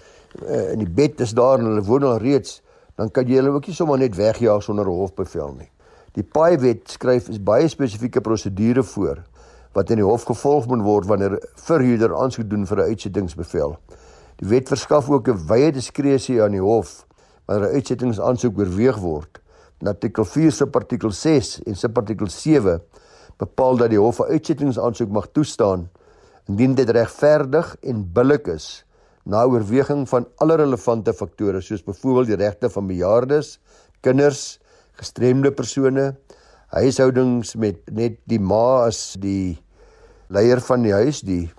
uh, 0.48 0.72
in 0.72 0.78
die 0.78 0.90
bed 0.90 1.20
is 1.20 1.30
daar 1.30 1.58
en 1.58 1.64
hulle 1.64 1.82
woon 1.82 2.02
al 2.02 2.18
reeds, 2.18 2.62
dan 2.96 3.10
kan 3.10 3.26
jy 3.26 3.38
hulle 3.38 3.54
ook 3.54 3.66
nie 3.66 3.74
sommer 3.74 3.98
net 3.98 4.16
wegjaag 4.16 4.62
sonder 4.62 4.86
hofbevel 4.86 5.54
nie. 5.54 5.70
Die 6.12 6.24
paai 6.24 6.58
wet 6.58 6.90
skryf 6.90 7.28
is 7.28 7.38
baie 7.38 7.68
spesifieke 7.68 8.20
prosedure 8.20 8.82
voor 8.82 9.22
wat 9.76 9.90
in 9.90 10.00
die 10.00 10.08
hof 10.08 10.24
gevolg 10.24 10.66
moet 10.66 10.82
word 10.82 11.06
wanneer 11.06 11.38
verhuurder 11.54 12.16
aansoek 12.16 12.50
doen 12.50 12.66
vir 12.66 12.78
'n 12.78 12.88
uitsettingsbevel. 12.90 13.76
Die 14.40 14.48
wet 14.48 14.68
verskaf 14.68 15.10
ook 15.10 15.28
'n 15.28 15.46
wye 15.46 15.70
diskresie 15.72 16.42
aan 16.42 16.56
die 16.56 16.60
hof 16.60 17.06
wanneer 17.46 17.68
'n 17.68 17.74
uitsettingsaansoek 17.74 18.58
oorweeg 18.58 18.98
word. 18.98 19.40
In 19.80 19.90
artikel 19.90 20.24
4 20.24 20.52
subartikel 20.52 21.12
6 21.12 21.60
en 21.68 21.76
subartikel 21.76 22.30
7 22.32 22.80
bepaal 23.36 23.76
dat 23.76 23.90
die 23.92 24.00
hof 24.00 24.20
'n 24.20 24.32
uitsettingsaansoek 24.32 25.10
mag 25.12 25.26
toestaan 25.32 25.88
indien 26.48 26.74
dit 26.74 26.90
regverdig 26.90 27.76
en 27.82 28.12
billik 28.12 28.46
is 28.48 28.86
na 29.24 29.42
oorweging 29.44 30.06
van 30.08 30.26
alle 30.36 30.56
relevante 30.56 31.12
faktore 31.12 31.60
soos 31.60 31.82
byvoorbeeld 31.84 32.26
die 32.26 32.36
regte 32.36 32.70
van 32.70 32.86
bejaardes, 32.86 33.58
kinders, 34.00 34.60
gestremde 34.92 35.52
persone, 35.52 36.14
huishoudings 36.72 37.54
met 37.54 37.76
net 37.90 38.20
die 38.24 38.40
ma 38.40 38.86
as 38.86 39.16
die 39.18 39.58
leier 40.28 40.60
van 40.60 40.82
die 40.82 40.94
huis, 40.94 41.20
die 41.20 41.50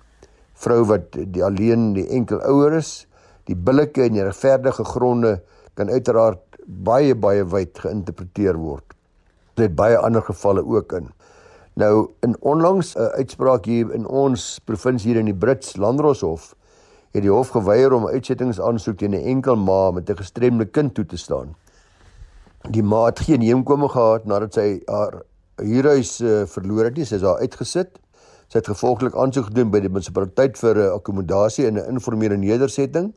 vrou 0.56 0.86
wat 0.86 1.12
die 1.12 1.44
alleen 1.44 1.94
die 1.94 2.08
enkel 2.10 2.42
ouer 2.42 2.80
is, 2.80 3.06
die 3.46 3.56
billike 3.56 4.08
en 4.08 4.24
regverdige 4.24 4.84
gronde 4.84 5.42
kan 5.76 5.90
uiteraard 5.90 6.47
baie 6.68 7.16
baie 7.16 7.46
wyd 7.48 7.80
geïnterpreteer 7.80 8.58
word. 8.60 8.94
Dit 9.56 9.76
baie 9.76 9.98
ander 9.98 10.22
gevalle 10.22 10.66
ook 10.66 10.94
in. 10.94 11.10
Nou 11.78 12.10
in 12.26 12.36
onlangs 12.40 12.96
'n 12.96 13.00
uh, 13.00 13.06
uitspraak 13.22 13.66
hier 13.66 13.94
in 13.94 14.06
ons 14.06 14.60
provinsie 14.66 15.12
hier 15.12 15.20
in 15.20 15.26
die 15.26 15.36
Brits 15.36 15.78
Landdroshof 15.78 16.56
het 17.14 17.24
die 17.24 17.32
hof 17.32 17.50
geweier 17.50 17.94
om 17.94 18.08
uitsettingsaansoek 18.08 18.98
teen 18.98 19.16
'n 19.16 19.24
enkel 19.24 19.56
ma 19.56 19.92
met 19.92 20.10
'n 20.10 20.18
gestremde 20.18 20.66
kind 20.66 20.94
toe 20.94 21.06
te 21.06 21.18
staan. 21.18 21.56
Die 22.70 22.84
ma 22.84 23.06
het 23.06 23.20
geen 23.20 23.42
heenkome 23.42 23.90
gehad 23.90 24.26
nadat 24.26 24.54
sy 24.54 24.82
haar 24.86 25.24
huurhuis 25.56 26.22
uh, 26.22 26.46
verloor 26.46 26.84
het 26.84 26.98
nie, 26.98 27.06
sy 27.06 27.16
is 27.16 27.22
daar 27.22 27.40
uitgesit. 27.40 28.00
Sy 28.48 28.58
het 28.58 28.68
gevolglik 28.68 29.16
aansoek 29.16 29.46
gedoen 29.46 29.72
by 29.72 29.80
die 29.80 29.90
munisipaliteit 29.90 30.58
vir 30.58 30.76
'n 30.76 30.94
akkommodasie 30.94 31.66
in 31.66 31.78
'n 31.78 31.90
informele 31.90 32.38
nedersetting, 32.38 33.14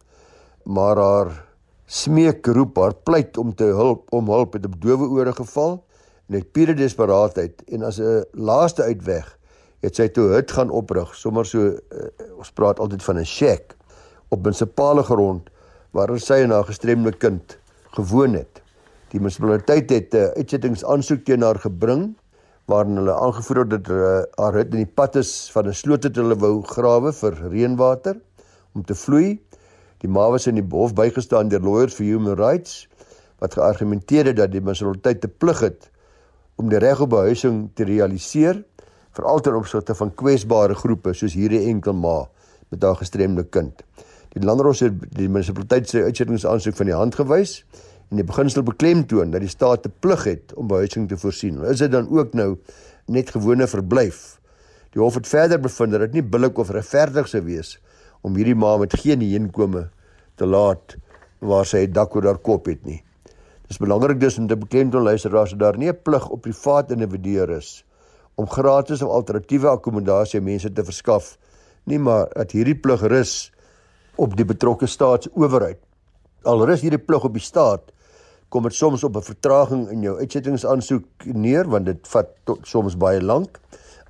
maar 0.65 0.97
haar 0.97 1.50
smeekroep, 1.91 2.77
haar 2.79 2.95
pleit 2.95 3.39
om 3.41 3.51
te 3.55 3.67
hulp 3.75 4.13
om 4.15 4.29
hulp 4.31 4.55
het 4.55 4.67
op 4.69 4.77
dowe 4.83 5.09
ore 5.11 5.33
geval 5.35 5.81
en 6.29 6.39
het 6.39 6.53
pure 6.55 6.75
desperaatheid 6.79 7.65
en 7.75 7.83
as 7.83 7.99
'n 7.99 8.25
laaste 8.33 8.83
uitweg 8.83 9.27
het 9.83 9.97
sy 9.97 10.09
toe 10.09 10.29
hut 10.35 10.51
gaan 10.53 10.71
oprig, 10.71 11.15
sommer 11.17 11.47
so 11.47 11.59
uh, 11.59 12.09
ons 12.39 12.53
praat 12.53 12.79
altyd 12.79 13.03
van 13.03 13.19
'n 13.19 13.25
shack 13.25 13.75
op 14.29 14.45
munisipale 14.45 15.03
grond 15.03 15.51
waar 15.91 16.19
sy 16.19 16.45
en 16.45 16.51
haar 16.51 16.65
gestremde 16.65 17.13
kind 17.13 17.59
gewoon 17.97 18.35
het. 18.35 18.63
Die 19.11 19.21
munisipaliteit 19.21 19.91
het 19.91 20.15
'n 20.15 20.17
uh, 20.17 20.31
uitsettingsaansoek 20.37 21.25
teen 21.25 21.43
haar 21.43 21.59
gebring 21.59 22.15
waarin 22.67 22.97
hulle 22.97 23.15
aangevoer 23.15 23.59
het 23.59 23.71
dat 23.71 23.89
uh, 23.89 24.23
haar 24.39 24.53
hut 24.53 24.71
in 24.75 24.85
die 24.85 24.95
pad 24.95 25.17
is 25.17 25.51
van 25.51 25.67
'n 25.67 25.75
sloot 25.75 26.05
wat 26.05 26.17
hulle 26.17 26.37
wou 26.37 26.63
grawe 26.63 27.13
vir 27.13 27.35
reënwater 27.51 28.21
om 28.75 28.85
te 28.85 28.95
vloei. 28.95 29.41
Die 30.01 30.09
ma 30.09 30.31
was 30.33 30.47
in 30.49 30.57
die 30.57 30.65
hof 30.65 30.95
bygestaan 30.97 31.51
deur 31.53 31.61
lawyers 31.61 31.95
for 31.97 32.07
human 32.09 32.39
rights 32.39 32.87
wat 33.41 33.57
geargumenteer 33.57 34.31
het 34.31 34.39
dat 34.39 34.53
die 34.53 34.63
munisipaliteit 34.65 35.21
te 35.21 35.29
plig 35.29 35.61
het 35.65 35.91
om 36.61 36.69
die 36.73 36.81
reg 36.81 37.01
op 37.05 37.13
behuising 37.13 37.67
te 37.77 37.85
realiseer 37.89 38.63
veral 39.17 39.43
ter 39.45 39.57
opsigte 39.57 39.97
van 39.97 40.13
kwesbare 40.23 40.77
groepe 40.77 41.13
soos 41.17 41.37
hierdie 41.37 41.67
enkel 41.69 41.97
ma 41.97 42.23
met 42.71 42.85
haar 42.87 42.97
gestremde 43.01 43.45
kind. 43.45 43.83
Die 44.33 44.45
landros 44.45 44.81
het 44.85 44.97
die 45.17 45.29
munisipaliteit 45.29 45.89
se 45.91 46.05
uitsettingsaansoek 46.07 46.77
van 46.79 46.93
die 46.93 46.97
hand 46.97 47.19
gewys 47.21 47.59
en 48.11 48.21
die 48.21 48.27
beginsel 48.27 48.65
beklemtoon 48.65 49.35
dat 49.35 49.45
die 49.45 49.53
staat 49.53 49.85
te 49.85 49.93
plig 49.93 50.25
het 50.29 50.55
om 50.57 50.71
behuising 50.71 51.09
te 51.11 51.19
voorsien. 51.21 51.61
Is 51.69 51.83
dit 51.83 51.93
dan 51.93 52.09
ook 52.09 52.33
nou 52.39 52.55
net 53.11 53.33
gewone 53.35 53.67
verblyf? 53.69 54.39
Die 54.95 55.03
hof 55.03 55.19
het 55.21 55.29
verder 55.29 55.61
bevind 55.61 55.93
dat 55.93 56.09
dit 56.09 56.19
nie 56.21 56.27
billik 56.27 56.59
of 56.59 56.73
regverdig 56.73 57.29
sou 57.29 57.45
wees 57.45 57.77
om 58.21 58.37
hierdie 58.37 58.55
ma 58.55 58.77
met 58.77 58.97
geen 59.01 59.21
heenkome 59.21 59.89
te 60.37 60.47
laat 60.47 60.97
waar 61.41 61.67
sy 61.67 61.87
'n 61.87 61.93
dak 61.93 62.15
oor 62.17 62.25
haar 62.25 62.39
kop 62.39 62.67
het 62.67 62.85
nie. 62.85 63.03
Dis 63.69 63.79
belangrik 63.79 64.21
dus 64.21 64.39
om 64.39 64.47
te 64.47 64.57
beklemtoon 64.57 65.03
luisteraars 65.03 65.51
dat 65.51 65.59
daar 65.59 65.79
nie 65.79 65.89
'n 65.89 66.03
plig 66.03 66.29
op 66.29 66.43
privaat 66.43 66.91
individue 66.91 67.57
is 67.57 67.85
om 68.35 68.49
gratis 68.49 69.03
of 69.03 69.09
alternatiewe 69.09 69.69
akkommodasie 69.69 70.39
aan 70.39 70.45
mense 70.45 70.73
te 70.73 70.85
verskaf 70.85 71.39
nie, 71.85 71.99
maar 71.99 72.29
dat 72.35 72.53
hierdie 72.53 72.75
plig 72.75 73.01
rus 73.01 73.53
op 74.17 74.37
die 74.37 74.45
betrokke 74.45 74.87
staatsowerheid. 74.87 75.79
Al 76.43 76.67
rus 76.67 76.81
hierdie 76.81 77.01
plig 77.01 77.25
op 77.25 77.33
die 77.33 77.43
staat, 77.43 77.93
kom 78.49 78.63
dit 78.63 78.75
soms 78.75 79.05
op 79.05 79.17
'n 79.17 79.23
vertraging 79.23 79.89
in 79.91 80.03
jou 80.03 80.19
uitsettingsaansoek 80.19 81.05
neer 81.25 81.69
want 81.69 81.87
dit 81.87 82.09
vat 82.09 82.29
tot, 82.45 82.67
soms 82.67 82.97
baie 82.97 83.23
lank. 83.23 83.61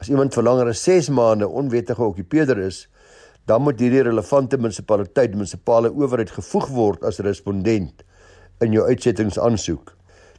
As 0.01 0.09
iemand 0.09 0.35
vir 0.35 0.43
langer 0.43 0.69
as 0.69 0.83
6 0.83 1.09
maande 1.09 1.49
onwettige 1.49 2.03
okkupeerder 2.03 2.59
is, 2.59 2.89
dan 3.51 3.65
moet 3.67 3.81
hierdie 3.83 4.05
relevante 4.07 4.59
munisipaliteit, 4.61 5.35
munisipale 5.35 5.91
owerheid 5.91 6.31
gevoeg 6.37 6.69
word 6.71 7.07
as 7.09 7.19
respondent 7.27 8.05
in 8.63 8.77
jou 8.77 8.85
uitsettingsaansoek. 8.87 9.91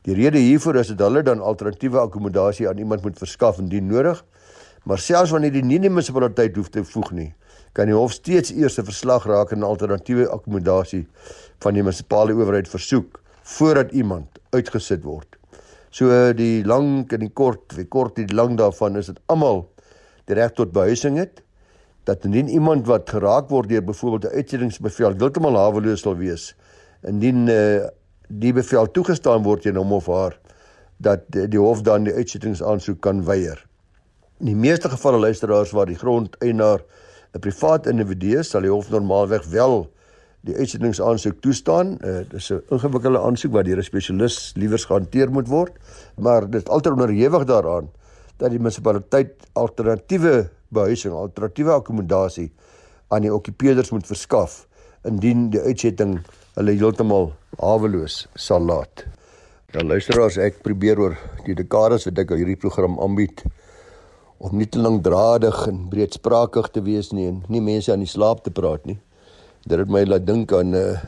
Die 0.08 0.15
rede 0.15 0.39
hiervoor 0.39 0.80
is 0.80 0.94
dat 0.94 1.03
hulle 1.03 1.24
dan 1.27 1.44
alternatiewe 1.44 2.00
akkommodasie 2.00 2.70
aan 2.70 2.80
iemand 2.80 3.03
moet 3.03 3.20
verskaf 3.20 3.60
indien 3.60 3.89
nodig. 3.91 4.22
Maar 4.88 4.98
selfs 4.98 5.34
wanneer 5.36 5.53
die 5.53 5.65
nie 5.65 5.82
munisipaliteit 5.84 6.56
hoef 6.58 6.72
te 6.74 6.86
voeg 6.88 7.12
nie, 7.18 7.27
kan 7.77 7.91
die 7.91 7.98
hof 7.98 8.15
steeds 8.15 8.53
eers 8.56 8.80
'n 8.80 8.88
verslag 8.88 9.27
raak 9.30 9.51
en 9.51 9.68
alternatiewe 9.68 10.30
akkommodasie 10.30 11.06
van 11.60 11.74
die 11.74 11.84
munisipale 11.84 12.34
owerheid 12.34 12.70
versoek 12.70 13.20
voordat 13.44 13.91
iemand 13.91 14.39
uitgesit 14.56 15.03
word. 15.03 15.38
So 15.91 16.34
die 16.34 16.63
lank 16.63 17.13
en 17.13 17.20
die 17.20 17.34
kort, 17.34 17.75
die 17.75 17.86
kort 17.86 18.18
en 18.18 18.25
die 18.25 18.36
lang 18.36 18.58
daarvan 18.58 18.96
is 18.96 19.06
dit 19.06 19.20
almal 19.27 19.68
die 20.25 20.36
reg 20.36 20.56
tot 20.56 20.72
behuising 20.72 21.18
het 21.18 21.44
dat 22.03 22.25
indien 22.25 22.48
iemand 22.50 22.88
wat 22.88 23.10
geraak 23.10 23.50
word 23.50 23.70
deur 23.70 23.84
byvoorbeeld 23.84 24.31
'n 24.31 24.36
uitsettingsbevel 24.36 25.13
heeltemal 25.17 25.55
haweloos 25.55 26.01
sal 26.01 26.15
wees 26.15 26.55
indien 27.01 27.48
uh, 27.48 27.88
die 28.27 28.53
bevel 28.53 28.91
toegestaan 28.91 29.43
word 29.43 29.62
teen 29.62 29.75
hom 29.75 29.91
of 29.93 30.08
haar 30.08 30.38
dat 30.98 31.25
die, 31.27 31.48
die 31.48 31.60
hof 31.60 31.81
dan 31.81 32.03
die 32.03 32.13
uitsettingsaansoek 32.13 33.01
kan 33.01 33.24
weier. 33.25 33.65
In 34.39 34.46
die 34.46 34.55
meeste 34.55 34.89
gevalle 34.89 35.20
luisteraars 35.20 35.72
waar 35.72 35.86
die 35.86 35.98
grondeienaar 35.98 36.84
'n 37.34 37.39
privaat 37.39 37.88
individu 37.88 38.38
is, 38.39 38.50
sal 38.50 38.62
die 38.62 38.72
hof 38.72 38.89
normaalweg 38.89 39.46
wel 39.50 39.89
die 40.41 40.55
uitsettingsaansoek 40.55 41.41
toestaan. 41.41 41.98
Uh, 42.01 42.22
dis 42.29 42.51
'n 42.51 42.62
ingewikkelde 42.70 43.20
aansoek 43.20 43.51
wat 43.51 43.65
deur 43.65 43.77
'n 43.77 43.84
spesialis 43.84 44.53
liewers 44.55 44.86
gehanteer 44.86 45.31
moet 45.31 45.48
word, 45.48 45.74
maar 46.17 46.50
dit 46.50 46.62
is 46.62 46.67
altyd 46.70 46.93
onderhewig 46.93 47.46
daaraan 47.46 47.89
dat 48.38 48.50
die 48.50 48.60
munisipaliteit 48.60 49.34
alternatiewe 49.53 50.50
behuising, 50.73 51.13
alternatiewe 51.13 51.73
akkommodasie 51.75 52.49
aan 53.11 53.25
die 53.25 53.33
okkupeerders 53.33 53.91
moet 53.91 54.07
verskaf 54.07 54.65
indien 55.07 55.49
die 55.53 55.61
uitsetting 55.61 56.19
hulle 56.55 56.75
heeltemal 56.77 57.31
haweloos 57.59 58.25
sal 58.35 58.63
laat. 58.65 59.05
Dan 59.71 59.85
ja, 59.85 59.93
luisteraars, 59.93 60.37
ek 60.37 60.59
probeer 60.65 60.99
oor 60.99 61.13
die 61.45 61.55
dekades 61.55 62.05
wat 62.09 62.19
ek 62.19 62.33
hierdie 62.35 62.59
program 62.59 62.97
aanbied 62.99 63.43
om 64.41 64.57
nie 64.57 64.67
te 64.67 64.81
lankdradig 64.81 65.57
en 65.69 65.85
breedsprakig 65.91 66.67
te 66.75 66.83
wees 66.83 67.11
nie 67.15 67.29
en 67.29 67.41
nie 67.51 67.61
mense 67.63 67.91
aan 67.93 68.03
die 68.03 68.09
slaap 68.09 68.43
te 68.43 68.51
praat 68.51 68.83
nie. 68.89 68.97
Dit 69.63 69.79
het 69.79 69.91
my 69.93 70.01
laat 70.07 70.25
dink 70.27 70.51
aan 70.57 70.73
'n 70.73 70.75
uh, 70.75 70.91
eh, 70.91 71.01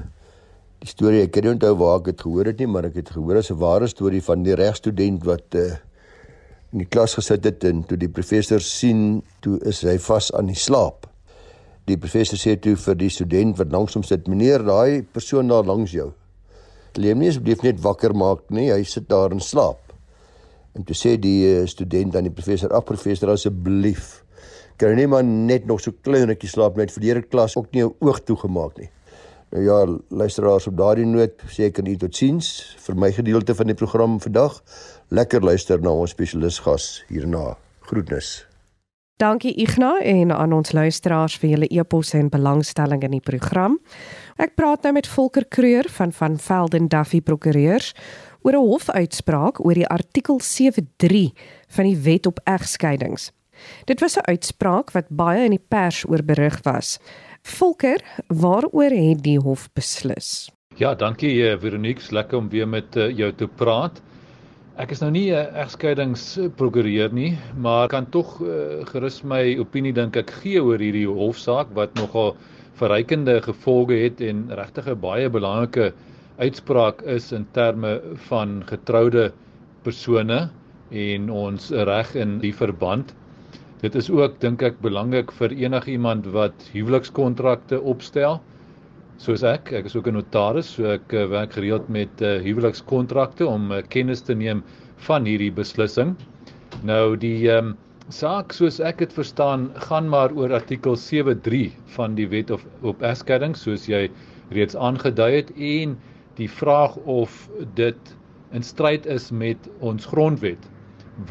die 0.83 0.91
storie 0.91 1.23
ek 1.23 1.31
kan 1.31 1.43
nie 1.43 1.53
onthou 1.55 1.75
waar 1.79 1.99
ek 1.99 2.05
dit 2.05 2.21
gehoor 2.21 2.45
het 2.45 2.59
nie, 2.59 2.67
maar 2.67 2.85
ek 2.85 2.95
het 2.95 3.09
gehoor 3.09 3.39
'n 3.39 3.59
ware 3.59 3.87
storie 3.87 4.21
van 4.21 4.43
die 4.43 4.55
regstudent 4.55 5.25
wat 5.25 5.55
uh, 5.55 5.75
in 6.73 6.81
die 6.81 6.89
klas 6.89 7.13
gesit 7.13 7.45
het 7.45 7.63
en 7.69 7.83
toe 7.85 7.97
die 8.01 8.09
professor 8.09 8.61
sien 8.65 9.21
toe 9.45 9.59
is 9.69 9.83
hy 9.85 9.99
vas 10.01 10.31
aan 10.33 10.49
die 10.49 10.57
slaap. 10.57 11.05
Die 11.85 11.99
professor 12.01 12.39
sê 12.39 12.55
toe 12.57 12.73
vir 12.79 12.97
die 12.97 13.11
student 13.13 13.59
wat 13.59 13.71
langs 13.71 13.93
hom 13.93 14.03
sit: 14.03 14.27
"Meneer, 14.27 14.63
daai 14.65 15.03
persoon 15.03 15.47
daar 15.47 15.67
langs 15.69 15.93
jou. 15.93 16.09
Leem 16.97 17.19
nie 17.19 17.29
asseblief 17.29 17.63
net 17.63 17.81
wakker 17.81 18.13
maak 18.13 18.49
nie, 18.49 18.71
hy 18.71 18.83
sit 18.83 19.07
daar 19.09 19.31
in 19.31 19.39
slaap." 19.39 19.93
En 20.73 20.83
toe 20.83 20.95
sê 20.97 21.17
die 21.21 21.45
uh, 21.45 21.67
student 21.67 22.15
aan 22.15 22.23
die 22.23 22.33
professor: 22.33 22.73
"Ag 22.73 22.85
professor, 22.85 23.29
asseblief, 23.29 24.23
kan 24.77 24.95
nie 24.95 25.07
maar 25.07 25.23
net 25.23 25.65
nog 25.65 25.81
so 25.81 25.91
klein 26.01 26.25
rukkie 26.27 26.49
slaap 26.49 26.77
net 26.77 26.91
vir 26.91 27.01
die 27.01 27.09
hele 27.11 27.21
klas 27.21 27.55
ook 27.55 27.69
nie 27.73 27.83
'n 27.83 27.93
oog 28.01 28.23
toegemaak 28.25 28.77
nie. 28.79 28.89
Nou 29.53 29.63
ja, 29.63 29.97
luisteraars 30.09 30.67
op 30.67 30.77
daardie 30.77 31.05
noot 31.05 31.43
sê 31.45 31.67
ek 31.69 31.79
aan 31.79 31.87
u 31.91 31.95
totsiens 31.97 32.75
vir 32.87 32.95
my 32.95 33.11
gedeelte 33.11 33.53
van 33.53 33.67
die 33.67 33.75
program 33.77 34.19
vandag. 34.19 34.63
Lekker 35.09 35.41
luister 35.41 35.81
na 35.81 35.89
ons 35.89 36.11
spesialis 36.11 36.59
gas 36.59 37.03
hierna. 37.09 37.57
Groetnis. 37.81 38.45
Dankie 39.21 39.53
Ignas 39.61 40.01
en 40.01 40.31
aan 40.31 40.53
ons 40.53 40.71
luisteraars 40.71 41.35
vir 41.37 41.49
julle 41.49 41.67
e-posse 41.69 42.17
en 42.17 42.31
belangstelling 42.33 43.03
in 43.05 43.13
die 43.15 43.23
program. 43.23 43.77
Ek 44.41 44.55
praat 44.57 44.83
nou 44.83 44.93
met 44.97 45.07
Volker 45.07 45.45
Kreur 45.45 45.87
van 45.99 46.11
van 46.11 46.39
Velden 46.41 46.89
Duffy 46.89 47.21
Prokureurs 47.21 47.93
oor 48.41 48.53
'n 48.53 48.67
hofuitspraak 48.67 49.65
oor 49.65 49.73
die 49.73 49.87
artikel 49.87 50.39
73 50.39 51.31
van 51.67 51.85
die 51.85 51.97
Wet 51.97 52.25
op 52.25 52.39
Egskeidings. 52.43 53.31
Dit 53.85 53.99
was 53.99 54.17
'n 54.17 54.25
uitspraak 54.25 54.91
wat 54.91 55.05
baie 55.09 55.43
in 55.45 55.51
die 55.51 55.65
pers 55.67 56.05
oor 56.09 56.23
berig 56.23 56.59
was. 56.63 56.99
Volker, 57.41 57.99
waaroor 58.27 58.91
het 58.91 59.23
die 59.23 59.39
hof 59.39 59.69
beslis? 59.73 60.49
Ja, 60.75 60.95
dankie 60.95 61.49
eh, 61.49 61.59
Veronique, 61.59 62.11
lekker 62.11 62.37
om 62.37 62.49
weer 62.49 62.67
met 62.67 62.95
eh, 62.95 63.17
jou 63.17 63.33
te 63.35 63.47
praat. 63.47 64.01
Ek 64.73 64.89
is 64.89 65.03
nou 65.03 65.11
nie 65.13 65.29
'n 65.29 65.53
egskeidingprokureur 65.61 67.11
nie, 67.13 67.37
maar 67.61 67.87
kan 67.87 68.07
tog 68.09 68.39
uh, 68.41 68.81
gerus 68.89 69.19
my 69.23 69.53
opinie 69.61 69.91
dink 69.93 70.15
ek 70.17 70.31
gee 70.41 70.57
oor 70.57 70.81
hierdie 70.81 71.05
hofsaak 71.05 71.69
wat 71.77 71.93
nogal 71.93 72.33
verrykende 72.79 73.35
gevolge 73.45 73.93
het 74.01 74.23
en 74.29 74.47
regtig 74.49 74.87
'n 74.89 74.97
baie 75.03 75.29
belangrike 75.29 75.91
uitspraak 76.39 77.03
is 77.05 77.31
in 77.31 77.45
terme 77.53 78.01
van 78.31 78.63
getroude 78.65 79.31
persone 79.83 80.49
en 80.89 81.29
ons 81.29 81.69
reg 81.69 82.15
in 82.15 82.39
die 82.39 82.53
verband. 82.53 83.13
Dit 83.85 83.93
is 83.93 84.09
ook 84.09 84.41
dink 84.41 84.63
ek 84.63 84.81
belangrik 84.81 85.31
vir 85.37 85.53
enigiemand 85.53 86.25
wat 86.33 86.69
huwelikskontrakte 86.73 87.77
opstel. 87.81 88.41
Soos 89.23 89.43
ek, 89.47 89.69
ek 89.71 89.85
is 89.87 89.93
ook 89.95 90.07
'n 90.11 90.17
notaris, 90.17 90.69
so 90.75 90.89
ek 90.91 91.13
uh, 91.15 91.21
werk 91.31 91.53
gereeld 91.55 91.85
met 91.87 92.21
uh, 92.21 92.41
huwelikskontrakte 92.43 93.45
om 93.47 93.71
uh, 93.71 93.77
kennis 93.93 94.21
te 94.21 94.35
neem 94.35 94.63
van 95.05 95.23
hierdie 95.23 95.51
beslissing. 95.59 96.11
Nou 96.89 97.15
die 97.15 97.47
ehm 97.47 97.69
um, 97.69 97.77
saak 98.11 98.51
soos 98.51 98.81
ek 98.83 98.99
dit 98.99 99.15
verstaan, 99.15 99.69
gaan 99.87 100.09
maar 100.11 100.35
oor 100.35 100.51
artikel 100.57 100.99
73 100.99 101.71
van 101.95 102.19
die 102.19 102.27
wet 102.27 102.51
of 102.51 102.65
op 102.81 103.01
egskeiding 103.01 103.55
soos 103.55 103.87
jy 103.87 104.09
reeds 104.51 104.75
aangedui 104.75 105.31
het 105.37 105.55
en 105.55 105.95
die 106.35 106.49
vraag 106.49 106.99
of 107.07 107.47
dit 107.79 108.15
in 108.51 108.63
stryd 108.73 109.07
is 109.07 109.31
met 109.31 109.71
ons 109.79 110.05
grondwet 110.11 110.67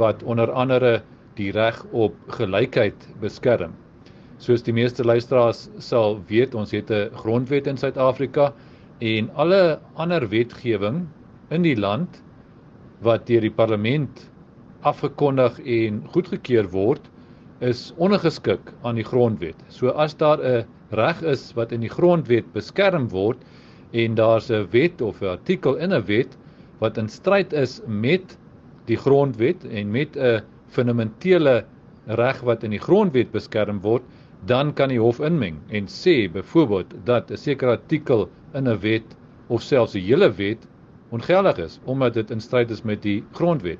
wat 0.00 0.24
onder 0.24 0.48
andere 0.64 1.02
die 1.36 1.52
reg 1.52 1.84
op 1.92 2.16
gelykheid 2.40 3.08
beskerm. 3.20 3.76
Soos 4.42 4.64
die 4.66 4.72
meeste 4.74 5.04
luisteraars 5.06 5.68
sal 5.78 6.16
weet, 6.26 6.56
ons 6.58 6.72
het 6.74 6.90
'n 6.90 7.14
grondwet 7.14 7.68
in 7.70 7.76
Suid-Afrika 7.78 8.52
en 8.98 9.28
alle 9.38 9.78
ander 9.94 10.24
wetgewing 10.28 11.06
in 11.50 11.62
die 11.62 11.76
land 11.76 12.18
wat 13.06 13.26
deur 13.28 13.40
die 13.40 13.54
parlement 13.54 14.24
afgekondig 14.82 15.60
en 15.62 16.00
goedgekeur 16.14 16.66
word 16.72 17.06
is 17.60 17.92
ongeskik 17.98 18.72
aan 18.82 18.98
die 18.98 19.06
grondwet. 19.06 19.54
So 19.68 19.94
as 19.94 20.14
daar 20.14 20.42
'n 20.42 20.66
reg 20.90 21.22
is 21.22 21.52
wat 21.54 21.70
in 21.72 21.80
die 21.80 21.94
grondwet 21.98 22.52
beskerm 22.52 23.08
word 23.10 23.38
en 23.92 24.14
daar's 24.14 24.50
'n 24.50 24.66
wet 24.72 25.00
of 25.00 25.22
'n 25.22 25.38
artikel 25.38 25.76
in 25.76 25.92
'n 25.92 26.06
wet 26.06 26.36
wat 26.80 26.98
in 26.98 27.08
stryd 27.08 27.52
is 27.52 27.80
met 27.86 28.36
die 28.86 28.96
grondwet 28.96 29.64
en 29.64 29.90
met 29.92 30.16
'n 30.16 30.42
fundamentele 30.68 31.64
reg 32.06 32.40
wat 32.40 32.64
in 32.64 32.70
die 32.70 32.82
grondwet 32.82 33.30
beskerm 33.30 33.80
word, 33.80 34.02
dan 34.46 34.72
kan 34.74 34.90
die 34.90 35.00
hof 35.00 35.20
inmeng 35.22 35.60
en 35.70 35.86
sê 35.86 36.28
byvoorbeeld 36.32 36.94
dat 37.04 37.30
'n 37.30 37.36
sekere 37.36 37.76
artikel 37.78 38.28
in 38.54 38.68
'n 38.68 38.80
wet 38.80 39.16
of 39.48 39.62
selfs 39.62 39.94
'n 39.94 40.06
hele 40.06 40.32
wet 40.32 40.66
ongeldig 41.10 41.58
is 41.58 41.80
omdat 41.84 42.14
dit 42.14 42.30
in 42.30 42.40
stryd 42.40 42.70
is 42.70 42.82
met 42.82 43.02
die 43.02 43.22
grondwet. 43.32 43.78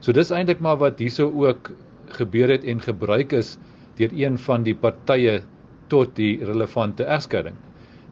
So 0.00 0.12
dis 0.12 0.30
eintlik 0.30 0.60
maar 0.60 0.76
wat 0.76 0.98
hierso 0.98 1.30
ook 1.30 1.70
gebeur 2.06 2.48
het 2.48 2.64
en 2.64 2.80
gebruik 2.80 3.32
is 3.32 3.58
deur 3.96 4.10
een 4.12 4.38
van 4.38 4.62
die 4.62 4.74
partye 4.74 5.42
tot 5.88 6.16
die 6.16 6.44
relevante 6.44 7.04
egskeiding. 7.04 7.56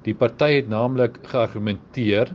Die 0.05 0.15
party 0.15 0.53
het 0.53 0.69
naamlik 0.69 1.19
geargumenteer 1.23 2.35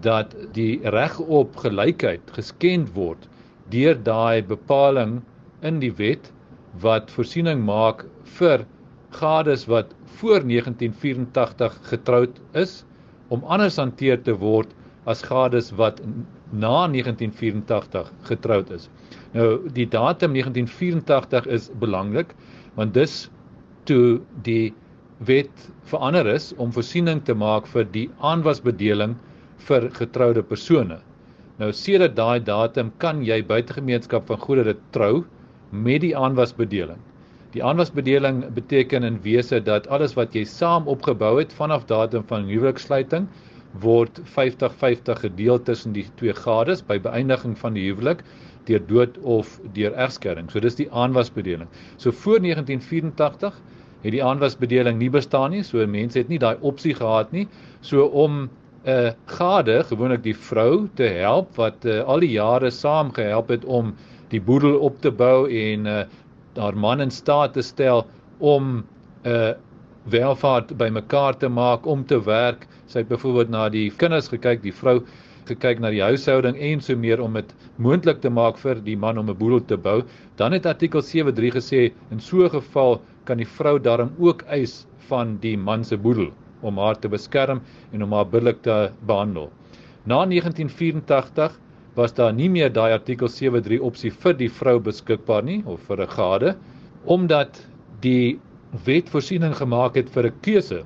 dat 0.00 0.34
die 0.52 0.80
reg 0.82 1.18
op 1.20 1.56
gelykheid 1.56 2.20
geskend 2.36 2.90
word 2.94 3.28
deur 3.70 3.96
daai 4.02 4.42
bepaling 4.42 5.22
in 5.62 5.78
die 5.80 5.92
wet 5.96 6.32
wat 6.82 7.10
voorsiening 7.14 7.62
maak 7.64 8.04
vir 8.38 8.66
gades 9.14 9.66
wat 9.70 9.94
voor 10.18 10.44
1984 10.46 11.78
getroud 11.90 12.40
is 12.52 12.82
om 13.28 13.44
anders 13.44 13.76
hanteer 13.80 14.20
te 14.22 14.34
word 14.38 14.72
as 15.10 15.22
gades 15.22 15.70
wat 15.78 16.00
na 16.50 16.86
1984 16.88 18.10
getroud 18.28 18.70
is. 18.70 18.88
Nou 19.34 19.68
die 19.76 19.86
datum 19.90 20.36
1984 20.36 21.46
is 21.46 21.70
belangrik 21.82 22.34
want 22.78 22.94
dis 22.94 23.28
toe 23.88 24.20
die 24.46 24.74
wet 25.28 25.68
verander 25.90 26.26
is 26.30 26.52
om 26.58 26.72
voorsiening 26.74 27.22
te 27.24 27.34
maak 27.34 27.68
vir 27.70 27.86
die 27.94 28.08
aanwasbedeling 28.20 29.16
vir 29.68 29.88
getroude 29.98 30.42
persone. 30.42 30.98
Nou 31.60 31.70
sedert 31.72 32.16
daai 32.18 32.40
datum 32.42 32.90
kan 32.98 33.22
jy 33.24 33.40
buitegemeenskap 33.46 34.26
van 34.30 34.40
goedere 34.42 34.74
trou 34.96 35.24
met 35.70 36.02
die 36.02 36.14
aanwasbedeling. 36.16 36.98
Die 37.54 37.62
aanwasbedeling 37.62 38.40
beteken 38.54 39.04
in 39.06 39.20
wese 39.22 39.60
dat 39.62 39.86
alles 39.94 40.16
wat 40.18 40.34
jy 40.34 40.42
saam 40.50 40.88
opgebou 40.90 41.36
het 41.38 41.52
vanaf 41.54 41.84
datum 41.86 42.24
van 42.26 42.48
huweliksluiting 42.50 43.28
word 43.82 44.18
50-50 44.34 45.20
gedeel 45.20 45.60
tussen 45.62 45.94
die 45.94 46.06
twee 46.18 46.34
gades 46.34 46.82
by 46.88 46.98
beëindiging 47.02 47.54
van 47.58 47.78
die 47.78 47.84
huwelik 47.86 48.24
deur 48.66 48.82
dood 48.88 49.18
of 49.22 49.60
deur 49.76 49.94
egskeiding. 49.94 50.48
So 50.50 50.58
dis 50.60 50.78
die 50.78 50.88
aanwasbedeling. 50.90 51.70
So 51.96 52.10
voor 52.10 52.40
1984 52.42 53.60
het 54.02 54.12
die 54.16 54.24
aanwasbedeling 54.24 54.98
nie 54.98 55.10
bestaan 55.14 55.54
nie. 55.54 55.62
So 55.62 55.86
mense 55.86 56.18
het 56.24 56.32
nie 56.32 56.40
daai 56.42 56.56
opsie 56.60 56.94
gehad 56.98 57.30
nie. 57.32 57.46
So 57.82 58.08
om 58.08 58.48
'n 58.84 58.90
uh, 58.90 59.12
gade, 59.26 59.84
gewoonlik 59.88 60.22
die 60.22 60.36
vrou 60.36 60.88
te 60.94 61.06
help 61.22 61.54
wat 61.56 61.84
uh, 61.84 62.02
al 62.04 62.20
die 62.20 62.34
jare 62.34 62.70
saam 62.70 63.12
gehelp 63.12 63.48
het 63.48 63.64
om 63.64 63.94
die 64.28 64.40
boedel 64.40 64.76
op 64.78 65.00
te 65.00 65.10
bou 65.10 65.48
en 65.48 65.86
uh, 65.86 66.02
haar 66.58 66.76
man 66.76 67.00
in 67.00 67.10
staat 67.10 67.52
te 67.52 67.62
stel 67.62 68.06
om 68.38 68.84
'n 69.24 69.28
uh, 69.28 69.52
welvaart 70.04 70.76
bymekaar 70.76 71.36
te 71.36 71.48
maak 71.48 71.86
om 71.86 72.04
te 72.04 72.18
werk. 72.24 72.66
Sy 72.86 72.98
het 72.98 73.08
byvoorbeeld 73.08 73.48
na 73.48 73.68
die 73.68 73.90
kinders 73.90 74.28
gekyk, 74.28 74.62
die 74.62 74.74
vrou 74.74 75.00
gekyk 75.48 75.80
na 75.80 75.90
die 75.92 76.02
huishouding 76.02 76.56
en 76.56 76.80
so 76.80 76.96
meer 76.96 77.20
om 77.20 77.36
dit 77.36 77.54
moontlik 77.76 78.20
te 78.20 78.30
maak 78.30 78.58
vir 78.60 78.80
die 78.84 78.96
man 78.96 79.18
om 79.18 79.30
'n 79.30 79.38
boedel 79.38 79.64
te 79.64 79.76
bou. 79.76 80.02
Dan 80.36 80.52
het 80.52 80.66
artikel 80.66 81.02
73 81.02 81.54
gesê 81.54 81.92
in 82.10 82.20
so 82.20 82.44
'n 82.44 82.50
geval 82.50 83.00
kan 83.24 83.38
die 83.38 83.48
vrou 83.48 83.78
daarom 83.78 84.12
ook 84.18 84.42
eis 84.42 84.86
van 85.08 85.38
die 85.40 85.56
man 85.56 85.84
se 85.84 85.96
boedel 85.96 86.32
om 86.62 86.78
haar 86.78 86.98
te 86.98 87.08
beskerm 87.08 87.60
en 87.92 88.02
om 88.02 88.12
haar 88.12 88.26
billik 88.26 88.62
te 88.62 88.90
behandel. 89.06 89.50
Na 90.04 90.24
1984 90.24 91.58
was 91.94 92.14
daar 92.14 92.32
nie 92.32 92.48
meer 92.48 92.72
daai 92.72 92.92
artikel 92.92 93.28
73 93.28 93.80
opsie 93.80 94.10
vir 94.10 94.34
die 94.34 94.50
vrou 94.50 94.78
beskikbaar 94.80 95.44
nie 95.44 95.62
of 95.66 95.80
vir 95.88 96.00
'n 96.02 96.14
gade 96.16 96.56
omdat 97.04 97.60
die 98.00 98.38
wet 98.84 99.08
voorsiening 99.08 99.54
gemaak 99.54 99.96
het 99.96 100.10
vir 100.10 100.26
'n 100.26 100.40
keuse 100.42 100.84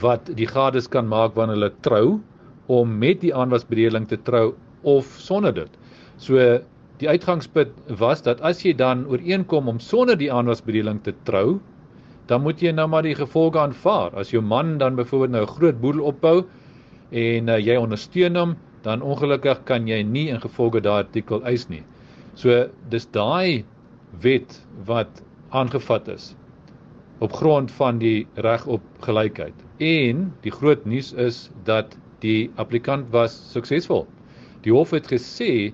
wat 0.00 0.30
die 0.36 0.46
gades 0.46 0.86
kan 0.86 1.08
maak 1.08 1.34
wanneer 1.34 1.56
hulle 1.56 1.72
trou 1.82 2.20
om 2.68 2.98
met 2.98 3.20
die 3.20 3.34
aanwasbedeling 3.34 4.06
te 4.08 4.16
trou 4.16 4.54
of 4.82 5.06
sonder 5.18 5.52
dit. 5.52 5.70
So 6.18 6.60
die 6.98 7.08
uitgangspunt 7.08 7.72
was 7.98 8.22
dat 8.22 8.40
as 8.40 8.62
jy 8.64 8.74
dan 8.76 9.06
ooreenkom 9.06 9.68
om 9.68 9.80
sonder 9.80 10.18
die 10.18 10.30
aanwasbedeling 10.32 11.02
te 11.02 11.14
trou, 11.24 11.60
dan 12.28 12.42
moet 12.44 12.60
jy 12.62 12.72
nou 12.72 12.86
maar 12.90 13.02
die 13.02 13.16
gevolge 13.16 13.58
aanvaar. 13.58 14.12
As 14.18 14.30
jou 14.30 14.42
man 14.42 14.76
dan 14.78 14.96
byvoorbeeld 14.96 15.30
nou 15.30 15.42
'n 15.42 15.54
groot 15.56 15.80
boedel 15.80 16.02
opbou 16.02 16.44
en 17.10 17.48
uh, 17.48 17.58
jy 17.58 17.76
ondersteun 17.76 18.36
hom, 18.36 18.56
dan 18.82 19.02
ongelukkig 19.02 19.64
kan 19.64 19.88
jy 19.88 20.02
nie 20.02 20.28
in 20.32 20.40
gevolge 20.40 20.80
daardie 20.80 21.08
artikel 21.08 21.44
eis 21.44 21.68
nie. 21.68 21.82
So 22.34 22.68
dis 22.90 23.06
daai 23.14 23.64
wet 24.22 24.60
wat 24.86 25.22
aangevat 25.50 26.08
is 26.08 26.34
op 27.18 27.32
grond 27.34 27.70
van 27.74 27.98
die 27.98 28.26
reg 28.34 28.66
op 28.66 28.82
gelykheid. 29.02 29.54
En 29.82 30.28
die 30.44 30.52
groot 30.54 30.84
nuus 30.86 31.12
is 31.18 31.48
dat 31.66 31.96
die 32.22 32.50
applikant 32.62 33.10
was 33.14 33.34
suksesvol. 33.52 34.06
Die 34.62 34.74
hof 34.74 34.94
het 34.94 35.08
gesê 35.10 35.72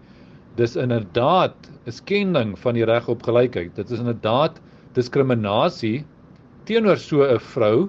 dis 0.57 0.77
inderdaad 0.77 1.57
'n 1.87 1.93
skending 1.93 2.59
van 2.59 2.75
die 2.75 2.85
reg 2.85 3.09
op 3.09 3.23
gelykheid. 3.23 3.75
Dit 3.77 3.90
is 3.90 3.99
inderdaad 3.99 4.61
diskriminasie 4.95 6.05
teenoor 6.64 6.97
so 6.97 7.25
'n 7.25 7.40
vrou 7.40 7.88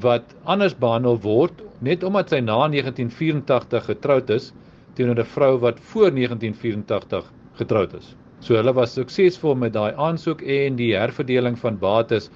wat 0.00 0.34
anders 0.44 0.74
behandel 0.74 1.18
word 1.20 1.62
net 1.80 2.04
omdat 2.04 2.30
sy 2.32 2.40
na 2.40 2.58
1984 2.72 3.84
getroud 3.90 4.30
is 4.30 4.52
teenoor 4.96 5.20
'n 5.20 5.32
vrou 5.34 5.58
wat 5.60 5.80
voor 5.80 6.10
1984 6.10 7.32
getroud 7.58 7.94
is. 7.94 8.14
So 8.40 8.54
hulle 8.54 8.72
was 8.72 8.94
suksesvol 8.94 9.54
met 9.54 9.72
daai 9.72 9.92
aansoek 9.96 10.42
en 10.42 10.76
die 10.76 10.94
herverdeling 10.96 11.58
van 11.58 11.78
bates 11.78 12.30